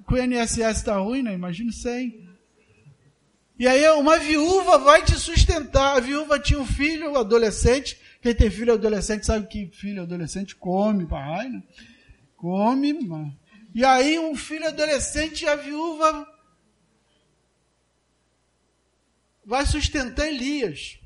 Com 0.06 0.16
o 0.16 0.18
INSS 0.18 0.58
está 0.58 0.98
ruim, 0.98 1.24
né? 1.24 1.34
Imagina 1.34 1.72
sem. 1.72 2.28
E 3.58 3.66
aí 3.66 3.90
uma 3.92 4.18
viúva 4.18 4.78
vai 4.78 5.02
te 5.02 5.18
sustentar. 5.18 5.96
A 5.96 6.02
viúva 6.02 6.38
tinha 6.38 6.60
um 6.60 6.66
filho 6.66 7.18
adolescente. 7.18 7.98
Quem 8.22 8.36
tem 8.36 8.50
filho 8.50 8.74
adolescente 8.74 9.26
sabe 9.26 9.48
que 9.48 9.68
filho 9.68 10.02
adolescente 10.02 10.58
come, 10.58 11.06
pai, 11.06 11.48
né? 11.48 11.64
Come, 12.36 12.92
mano. 12.92 13.34
E 13.74 13.86
aí 13.86 14.20
um 14.20 14.36
filho 14.36 14.68
adolescente 14.68 15.44
e 15.44 15.48
a 15.48 15.56
viúva 15.56 16.28
vai 19.48 19.66
sustentar 19.66 20.28
Elias. 20.28 21.00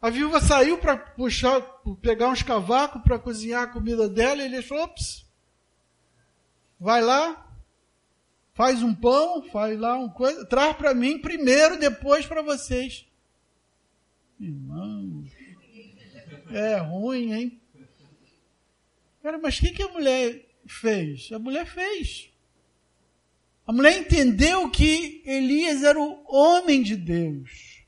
A 0.00 0.08
viúva 0.08 0.40
saiu 0.40 0.78
para 0.78 0.96
puxar, 0.96 1.60
pegar 2.00 2.30
uns 2.30 2.42
cavacos 2.42 3.02
para 3.02 3.18
cozinhar 3.18 3.64
a 3.64 3.66
comida 3.66 4.08
dela, 4.08 4.42
e 4.42 4.46
ele 4.46 4.62
falou: 4.62 4.84
Ops, 4.84 5.26
vai 6.80 7.02
lá, 7.02 7.46
faz 8.54 8.82
um 8.82 8.94
pão, 8.94 9.42
faz 9.50 9.78
lá 9.78 9.98
uma 9.98 10.10
coisa, 10.10 10.46
traz 10.46 10.74
para 10.74 10.94
mim 10.94 11.18
primeiro, 11.18 11.78
depois 11.78 12.24
para 12.24 12.40
vocês. 12.40 13.06
Irmão, 14.40 15.24
é 16.50 16.78
ruim, 16.78 17.32
hein? 17.34 17.60
Cara, 19.22 19.38
mas 19.38 19.58
o 19.58 19.60
que, 19.60 19.70
que 19.72 19.82
a 19.82 19.88
mulher 19.88 20.48
fez? 20.66 21.30
A 21.30 21.38
mulher 21.38 21.66
fez. 21.66 22.31
A 23.72 23.74
mulher 23.74 23.96
entendeu 23.96 24.68
que 24.68 25.22
Elias 25.24 25.82
era 25.82 25.98
o 25.98 26.22
homem 26.28 26.82
de 26.82 26.94
Deus. 26.94 27.82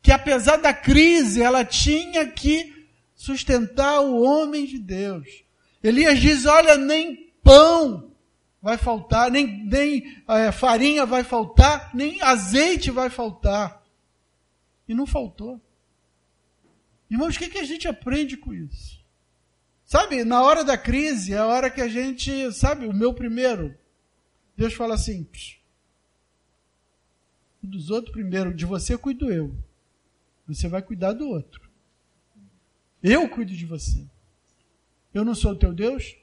Que 0.00 0.12
apesar 0.12 0.58
da 0.58 0.72
crise, 0.72 1.42
ela 1.42 1.64
tinha 1.64 2.24
que 2.28 2.86
sustentar 3.12 3.98
o 3.98 4.22
homem 4.22 4.66
de 4.66 4.78
Deus. 4.78 5.26
Elias 5.82 6.20
diz: 6.20 6.46
Olha, 6.46 6.76
nem 6.76 7.32
pão 7.42 8.12
vai 8.62 8.78
faltar, 8.78 9.32
nem, 9.32 9.64
nem 9.64 10.16
é, 10.28 10.52
farinha 10.52 11.04
vai 11.04 11.24
faltar, 11.24 11.90
nem 11.92 12.22
azeite 12.22 12.92
vai 12.92 13.10
faltar. 13.10 13.82
E 14.86 14.94
não 14.94 15.06
faltou. 15.06 15.60
Irmãos, 17.10 17.34
o 17.34 17.38
que, 17.40 17.48
que 17.48 17.58
a 17.58 17.64
gente 17.64 17.88
aprende 17.88 18.36
com 18.36 18.54
isso? 18.54 19.04
Sabe, 19.84 20.22
na 20.22 20.40
hora 20.40 20.62
da 20.62 20.78
crise, 20.78 21.34
é 21.34 21.38
a 21.38 21.46
hora 21.46 21.68
que 21.68 21.80
a 21.80 21.88
gente, 21.88 22.52
sabe, 22.52 22.86
o 22.86 22.94
meu 22.94 23.12
primeiro, 23.12 23.76
Deus 24.58 24.74
fala 24.74 24.94
assim: 24.94 25.24
dos 27.62 27.90
outros 27.90 28.12
primeiro, 28.12 28.52
de 28.52 28.66
você 28.66 28.98
cuido 28.98 29.30
eu. 29.30 29.54
Você 30.48 30.66
vai 30.66 30.82
cuidar 30.82 31.12
do 31.12 31.28
outro. 31.28 31.70
Eu 33.00 33.28
cuido 33.28 33.52
de 33.52 33.64
você. 33.64 34.04
Eu 35.14 35.24
não 35.24 35.32
sou 35.32 35.52
o 35.52 35.56
teu 35.56 35.72
Deus? 35.72 36.16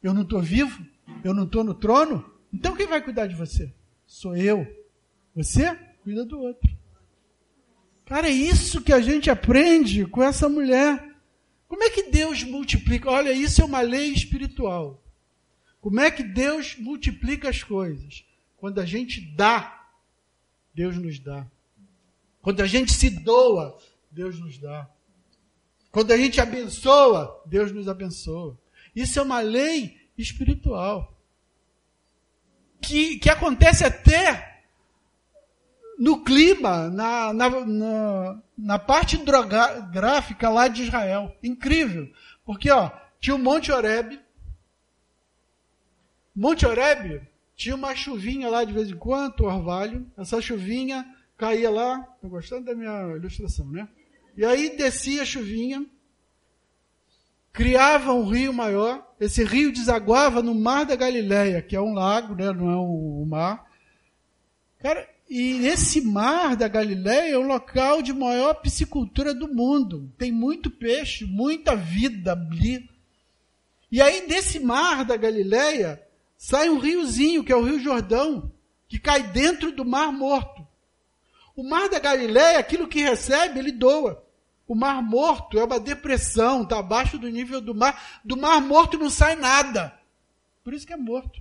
Eu 0.00 0.14
não 0.14 0.22
estou 0.22 0.40
vivo? 0.40 0.86
Eu 1.24 1.34
não 1.34 1.42
estou 1.42 1.64
no 1.64 1.74
trono? 1.74 2.24
Então 2.52 2.76
quem 2.76 2.86
vai 2.86 3.02
cuidar 3.02 3.26
de 3.26 3.34
você? 3.34 3.74
Sou 4.06 4.36
eu. 4.36 4.64
Você 5.34 5.74
cuida 6.04 6.24
do 6.24 6.38
outro. 6.38 6.70
Cara, 8.04 8.28
é 8.28 8.32
isso 8.32 8.80
que 8.80 8.92
a 8.92 9.00
gente 9.00 9.28
aprende 9.28 10.06
com 10.06 10.22
essa 10.22 10.48
mulher. 10.48 11.16
Como 11.66 11.82
é 11.82 11.90
que 11.90 12.10
Deus 12.10 12.44
multiplica? 12.44 13.10
Olha, 13.10 13.32
isso 13.32 13.60
é 13.60 13.64
uma 13.64 13.80
lei 13.80 14.12
espiritual. 14.12 15.01
Como 15.82 15.98
é 15.98 16.12
que 16.12 16.22
Deus 16.22 16.76
multiplica 16.78 17.50
as 17.50 17.64
coisas? 17.64 18.24
Quando 18.56 18.80
a 18.80 18.86
gente 18.86 19.20
dá, 19.20 19.84
Deus 20.72 20.96
nos 20.96 21.18
dá. 21.18 21.44
Quando 22.40 22.60
a 22.60 22.66
gente 22.68 22.92
se 22.92 23.10
doa, 23.10 23.76
Deus 24.08 24.38
nos 24.38 24.56
dá. 24.58 24.88
Quando 25.90 26.12
a 26.12 26.16
gente 26.16 26.40
abençoa, 26.40 27.42
Deus 27.46 27.72
nos 27.72 27.88
abençoa. 27.88 28.56
Isso 28.94 29.18
é 29.18 29.22
uma 29.22 29.40
lei 29.40 30.00
espiritual. 30.16 31.20
Que, 32.80 33.18
que 33.18 33.28
acontece 33.28 33.84
até 33.84 34.62
no 35.98 36.22
clima, 36.22 36.88
na, 36.90 37.32
na, 37.32 37.50
na, 37.66 38.42
na 38.56 38.78
parte 38.78 39.16
hidrográfica 39.16 40.48
lá 40.48 40.68
de 40.68 40.84
Israel. 40.84 41.36
Incrível. 41.42 42.08
Porque, 42.44 42.70
ó, 42.70 42.88
tinha 43.18 43.34
o 43.34 43.38
Monte 43.38 43.72
Oreb, 43.72 44.20
Monte 46.34 46.66
Oreb 46.66 47.20
tinha 47.54 47.74
uma 47.74 47.94
chuvinha 47.94 48.48
lá 48.48 48.64
de 48.64 48.72
vez 48.72 48.90
em 48.90 48.96
quando, 48.96 49.40
orvalho. 49.42 50.06
Essa 50.16 50.40
chuvinha 50.40 51.06
caía 51.36 51.70
lá. 51.70 52.08
Estou 52.14 52.30
gostando 52.30 52.64
da 52.64 52.74
minha 52.74 53.16
ilustração, 53.16 53.66
né? 53.70 53.88
E 54.36 54.44
aí 54.44 54.76
descia 54.76 55.22
a 55.22 55.26
chuvinha, 55.26 55.84
criava 57.52 58.12
um 58.12 58.28
rio 58.28 58.52
maior. 58.52 59.06
Esse 59.20 59.44
rio 59.44 59.70
desaguava 59.70 60.42
no 60.42 60.54
Mar 60.54 60.86
da 60.86 60.96
Galileia, 60.96 61.60
que 61.60 61.76
é 61.76 61.80
um 61.80 61.92
lago, 61.92 62.34
né? 62.34 62.50
não 62.52 62.70
é 62.70 62.76
um 62.76 63.24
mar. 63.26 63.70
Cara, 64.78 65.06
e 65.28 65.66
esse 65.66 66.00
Mar 66.00 66.56
da 66.56 66.66
Galileia 66.66 67.34
é 67.34 67.38
um 67.38 67.46
local 67.46 68.02
de 68.02 68.12
maior 68.12 68.54
piscicultura 68.54 69.34
do 69.34 69.48
mundo. 69.48 70.12
Tem 70.18 70.32
muito 70.32 70.70
peixe, 70.70 71.24
muita 71.24 71.76
vida 71.76 72.32
ali. 72.32 72.88
E 73.90 74.00
aí 74.00 74.26
desse 74.26 74.58
Mar 74.58 75.04
da 75.04 75.16
Galileia 75.16 76.02
sai 76.42 76.68
um 76.68 76.78
riozinho, 76.80 77.44
que 77.44 77.52
é 77.52 77.56
o 77.56 77.62
Rio 77.62 77.78
Jordão, 77.78 78.52
que 78.88 78.98
cai 78.98 79.22
dentro 79.22 79.70
do 79.70 79.84
Mar 79.84 80.12
Morto. 80.12 80.66
O 81.54 81.62
Mar 81.62 81.88
da 81.88 82.00
Galileia, 82.00 82.58
aquilo 82.58 82.88
que 82.88 83.00
recebe, 83.00 83.60
ele 83.60 83.70
doa. 83.70 84.26
O 84.66 84.74
Mar 84.74 85.00
Morto 85.00 85.56
é 85.56 85.62
uma 85.62 85.78
depressão, 85.78 86.64
está 86.64 86.80
abaixo 86.80 87.16
do 87.16 87.28
nível 87.28 87.60
do 87.60 87.72
mar. 87.72 88.20
Do 88.24 88.36
Mar 88.36 88.60
Morto 88.60 88.98
não 88.98 89.08
sai 89.08 89.36
nada. 89.36 89.96
Por 90.64 90.74
isso 90.74 90.84
que 90.84 90.92
é 90.92 90.96
morto. 90.96 91.40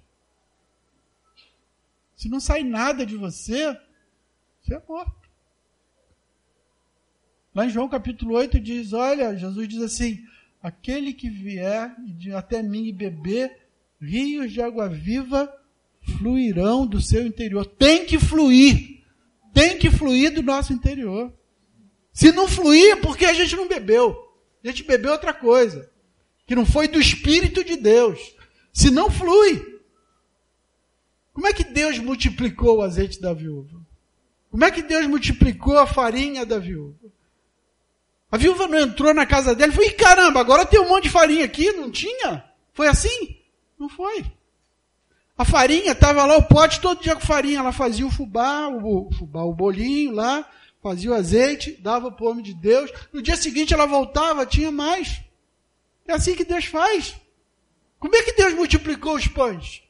Se 2.16 2.30
não 2.30 2.40
sai 2.40 2.64
nada 2.64 3.04
de 3.04 3.18
você, 3.18 3.76
você 4.62 4.76
é 4.76 4.84
morto. 4.88 5.28
Lá 7.56 7.66
em 7.66 7.70
João 7.70 7.90
capítulo 7.90 8.36
8 8.36 8.60
diz: 8.60 8.94
Olha, 8.94 9.36
Jesus 9.36 9.68
diz 9.68 9.82
assim: 9.82 10.24
Aquele 10.62 11.12
que 11.12 11.28
vier 11.28 11.96
até 12.38 12.62
mim 12.62 12.86
e 12.86 12.94
beber, 12.94 13.61
rios 14.02 14.52
de 14.52 14.62
água 14.62 14.90
viva 14.90 15.52
fluirão 16.18 16.86
do 16.88 17.00
seu 17.00 17.26
interior. 17.26 17.66
Tem 17.66 18.06
que 18.06 18.18
fluir. 18.18 19.04
Tem 19.54 19.78
que 19.78 19.92
fluir 19.92 20.34
do 20.34 20.42
nosso 20.42 20.74
interior. 20.74 21.32
Se 22.12 22.32
não 22.32 22.48
fluir, 22.48 22.94
é 22.94 22.96
porque 22.96 23.26
a 23.26 23.34
gente 23.34 23.56
não 23.56 23.68
bebeu. 23.68 24.18
A 24.64 24.68
gente 24.68 24.84
bebeu 24.84 25.12
outra 25.12 25.34
coisa. 25.34 25.90
Que 26.46 26.56
não 26.56 26.66
foi 26.66 26.88
do 26.88 27.00
Espírito 27.00 27.64
de 27.64 27.78
Deus. 27.78 28.20
Se 28.74 28.90
não 28.90 29.10
flui. 29.10 29.80
Como 31.34 31.48
é 31.48 31.54
que 31.54 31.64
Deus 31.64 31.98
multiplicou 32.00 32.78
o 32.78 32.82
azeite 32.82 33.22
da 33.22 33.34
viúva? 33.34 33.80
Como 34.50 34.66
é 34.66 34.72
que 34.72 34.82
Deus 34.82 35.08
multiplicou 35.08 35.78
a 35.78 35.88
farinha 35.88 36.46
da 36.46 36.60
viúva? 36.60 36.98
A 38.30 38.38
viúva 38.38 38.68
não 38.68 38.80
entrou 38.80 39.14
na 39.14 39.26
casa 39.26 39.56
dela 39.56 39.72
e 39.72 39.76
falou: 39.76 39.92
caramba, 39.94 40.40
agora 40.40 40.66
tem 40.66 40.80
um 40.80 40.90
monte 40.90 41.04
de 41.04 41.10
farinha 41.10 41.46
aqui, 41.46 41.72
não 41.72 41.90
tinha? 41.90 42.44
Foi 42.74 42.88
assim? 42.88 43.41
Não 43.82 43.90
foi. 43.90 44.24
A 45.36 45.44
farinha, 45.44 45.94
estava 45.94 46.24
lá 46.24 46.38
o 46.38 46.44
pote 46.44 46.80
todo 46.80 47.02
dia 47.02 47.16
com 47.16 47.22
farinha. 47.22 47.58
Ela 47.58 47.72
fazia 47.72 48.06
o 48.06 48.12
fubá, 48.12 48.68
o, 48.68 49.10
fubá, 49.12 49.42
o 49.42 49.56
bolinho 49.56 50.14
lá, 50.14 50.48
fazia 50.84 51.10
o 51.10 51.16
azeite, 51.16 51.72
dava 51.82 52.12
para 52.12 52.24
o 52.24 52.30
homem 52.30 52.44
de 52.44 52.54
Deus. 52.54 52.92
No 53.12 53.24
dia 53.24 53.36
seguinte 53.36 53.74
ela 53.74 53.88
voltava, 53.88 54.46
tinha 54.46 54.72
mais. 54.72 55.20
É 56.08 56.14
assim 56.14 56.36
que 56.36 56.44
Deus 56.44 56.66
faz. 56.66 57.16
Como 58.00 58.16
é 58.16 58.22
que 58.22 58.34
Deus 58.34 58.54
multiplicou 58.54 59.16
os 59.16 59.28
pães? 59.28 59.82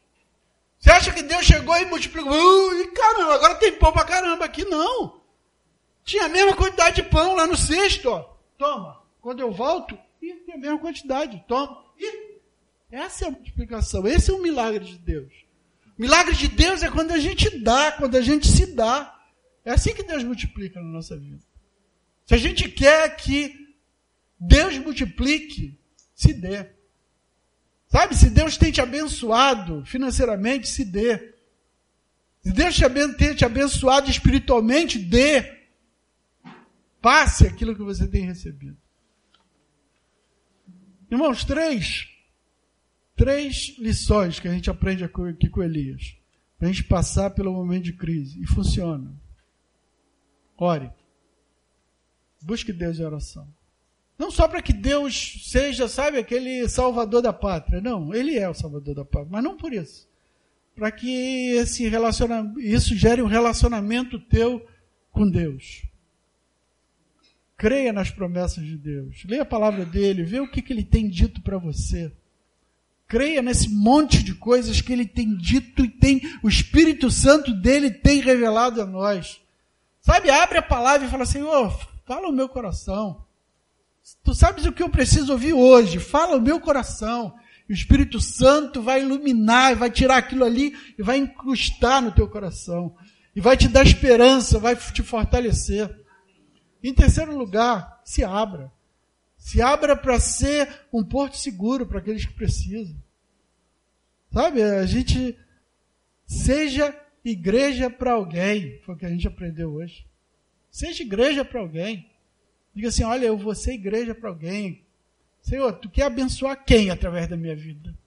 Você 0.80 0.89
acha 0.89 1.12
que 1.12 1.22
Deus 1.22 1.46
chegou 1.46 1.78
e 1.78 1.84
multiplicou? 1.84 2.32
Ui, 2.32 2.88
caramba, 2.92 3.36
agora 3.36 3.56
tem 3.56 3.74
pão 3.74 3.92
para 3.92 4.06
caramba 4.06 4.46
aqui. 4.46 4.64
Não. 4.64 5.20
Tinha 6.06 6.28
a 6.28 6.30
mesma 6.30 6.56
quantidade 6.56 6.96
de 6.96 7.10
pão 7.10 7.36
lá 7.36 7.46
no 7.46 7.58
cesto. 7.58 8.10
Ó. 8.10 8.24
Toma. 8.58 9.02
Quando 9.20 9.42
eu 9.42 9.52
volto, 9.52 10.00
e 10.22 10.34
tem 10.34 10.56
a 10.56 10.58
mesma 10.58 10.80
quantidade. 10.80 11.44
Toma. 11.46 11.84
E 12.00 12.31
essa 12.92 13.26
é 13.26 13.28
a 13.30 13.32
multiplicação, 13.32 14.06
esse 14.06 14.30
é 14.30 14.34
o 14.34 14.42
milagre 14.42 14.84
de 14.84 14.98
Deus. 14.98 15.32
O 15.98 16.02
milagre 16.02 16.36
de 16.36 16.50
Deus 16.50 16.84
é 16.84 16.92
quando 16.92 17.12
a 17.12 17.20
gente 17.20 17.58
dá, 17.60 17.94
quando 17.94 18.18
a 18.18 18.22
gente 18.22 18.48
se 18.48 18.66
dá. 18.66 19.18
É 19.64 19.72
assim 19.72 19.94
que 19.94 20.04
Deus 20.04 20.24
multiplica 20.24 20.82
na 20.82 20.89
nossa 20.89 21.18
vida. 21.18 21.39
Se 22.26 22.34
a 22.34 22.38
gente 22.38 22.68
quer 22.70 23.16
que 23.16 23.74
Deus 24.38 24.78
multiplique, 24.78 25.80
se 26.14 26.34
dê. 26.34 26.70
Sabe, 27.88 28.16
se 28.16 28.30
Deus 28.30 28.58
tem 28.58 28.72
te 28.72 28.82
abençoado 28.82 29.86
financeiramente, 29.86 30.68
se 30.68 30.84
dê. 30.84 31.34
Se 32.42 32.52
Deus 32.52 32.76
tem 33.18 33.36
te 33.36 33.46
abençoado 33.46 34.10
espiritualmente, 34.10 35.00
dê. 35.00 35.62
Passe 37.02 37.48
aquilo 37.48 37.76
que 37.76 37.84
você 37.84 38.08
tem 38.08 38.26
recebido. 38.26 38.78
Irmãos, 41.10 41.44
três 41.44 42.11
três 43.22 43.76
lições 43.78 44.40
que 44.40 44.48
a 44.48 44.52
gente 44.52 44.68
aprende 44.68 45.04
aqui 45.04 45.48
com 45.48 45.62
Elias. 45.62 46.16
Para 46.58 46.68
a 46.68 46.72
gente 46.72 46.84
passar 46.86 47.30
pelo 47.30 47.54
momento 47.54 47.84
de 47.84 47.94
crise. 47.94 48.42
E 48.42 48.48
funciona. 48.48 49.14
Ore. 50.58 50.90
Busque 52.42 52.74
Deus 52.74 53.00
em 53.00 53.04
oração. 53.04 53.48
Não 54.18 54.32
só 54.32 54.48
para 54.48 54.60
que 54.60 54.74
Deus 54.74 55.44
seja, 55.52 55.88
sabe, 55.88 56.18
aquele 56.18 56.68
salvador 56.68 57.22
da 57.22 57.32
pátria. 57.32 57.80
Não, 57.80 58.12
ele 58.12 58.40
é 58.40 58.50
o 58.50 58.56
salvador 58.56 58.96
da 58.96 59.06
pátria, 59.06 59.30
mas 59.30 59.44
não 59.44 59.56
por 59.56 59.72
isso. 59.72 60.10
Para 60.74 60.92
que 60.92 61.52
esse 61.52 61.88
relacionamento, 61.88 62.60
isso 62.60 62.96
gere 62.96 63.22
um 63.22 63.28
relacionamento 63.28 64.20
teu 64.20 64.68
com 65.12 65.30
Deus. 65.30 65.84
Creia 67.56 67.94
nas 67.94 68.10
promessas 68.10 68.66
de 68.66 68.78
Deus. 68.78 69.24
Leia 69.26 69.44
a 69.44 69.46
palavra 69.46 69.86
dele, 69.86 70.24
vê 70.24 70.40
o 70.40 70.50
que, 70.50 70.64
que 70.64 70.74
ele 70.74 70.84
tem 70.84 71.08
dito 71.08 71.40
para 71.44 71.60
você. 71.60 72.12
Creia 73.12 73.41
nesse 73.41 73.68
monte 73.68 74.24
de 74.24 74.34
coisas 74.34 74.80
que 74.80 74.93
ele 74.93 75.05
tem 75.05 75.36
dito 75.36 75.84
e 75.84 75.89
tem 75.89 76.22
o 76.41 76.47
Espírito 76.47 77.12
Santo 77.12 77.53
dele 77.53 77.91
tem 77.91 78.22
revelado 78.22 78.82
a 78.82 78.86
nós. 78.86 79.41
Sabe, 79.99 80.30
abre 80.30 80.59
a 80.59 80.62
palavra 80.62 81.05
e 81.05 81.12
fala, 81.12 81.26
Senhor, 81.26 81.78
fala 82.05 82.30
o 82.30 82.32
meu 82.32 82.47
coração. 82.47 83.26
Tu 84.24 84.34
sabes 84.34 84.66
o 84.66 84.72
que 84.72 84.82
eu 84.82 84.88
preciso 84.88 85.34
ouvir 85.34 85.51
hoje? 85.51 85.99
Fala 85.99 86.38
o 86.38 86.41
meu 86.41 86.62
coração. 86.62 87.36
E 87.68 87.74
o 87.74 87.76
Espírito 87.76 88.22
Santo 88.22 88.82
vai 88.82 89.01
iluminar, 89.01 89.76
vai 89.76 89.91
tirar 89.91 90.16
aquilo 90.16 90.45
ali 90.45 90.74
e 90.97 91.03
vai 91.03 91.18
incrustar 91.18 92.01
no 92.01 92.14
teu 92.14 92.30
coração. 92.30 92.95
E 93.36 93.41
vai 93.41 93.57
te 93.57 93.68
dar 93.68 93.86
esperança, 93.86 94.57
vai 94.57 94.74
te 94.74 95.03
fortalecer. 95.03 95.93
Em 96.82 96.93
terceiro 96.93 97.38
lugar, 97.38 97.99
se 98.05 98.24
abra. 98.24 98.72
Se 99.42 99.60
abra 99.60 99.98
para 99.98 100.20
ser 100.20 100.72
um 100.94 101.04
porto 101.04 101.36
seguro 101.36 101.84
para 101.88 101.98
aqueles 101.98 102.24
que 102.24 102.34
precisam. 102.34 102.96
Sabe, 104.32 104.62
a 104.62 104.86
gente 104.86 105.36
seja 106.28 106.96
igreja 107.26 107.89
para 107.89 108.14
alguém, 108.14 108.80
foi 108.86 108.94
o 108.94 108.98
que 108.98 109.06
a 109.06 109.10
gente 109.10 109.28
aprendeu 109.28 109.74
hoje. 109.74 110.06
Seja 110.70 111.02
igreja 111.02 111.44
para 111.44 111.60
alguém. 111.60 112.08
Diga 112.74 112.89
assim: 112.89 113.04
olha, 113.04 113.26
eu 113.26 113.36
vou 113.36 113.56
ser 113.56 113.74
igreja 113.74 114.14
para 114.14 114.30
alguém. 114.30 114.84
Senhor, 115.42 115.74
tu 115.74 115.89
quer 115.89 116.04
abençoar 116.04 116.64
quem 116.64 116.92
através 116.92 117.28
da 117.28 117.36
minha 117.36 117.56
vida? 117.56 117.98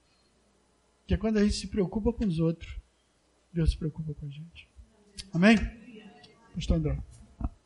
Porque 1.00 1.16
quando 1.16 1.38
a 1.38 1.42
gente 1.42 1.56
se 1.56 1.66
preocupa 1.66 2.12
com 2.12 2.24
os 2.24 2.38
outros, 2.38 2.72
Deus 3.52 3.72
se 3.72 3.76
preocupa 3.76 4.14
com 4.14 4.24
a 4.24 4.30
gente. 4.30 4.68
Amém? 5.32 5.58
Pastor 6.54 6.76
André. 6.76 6.96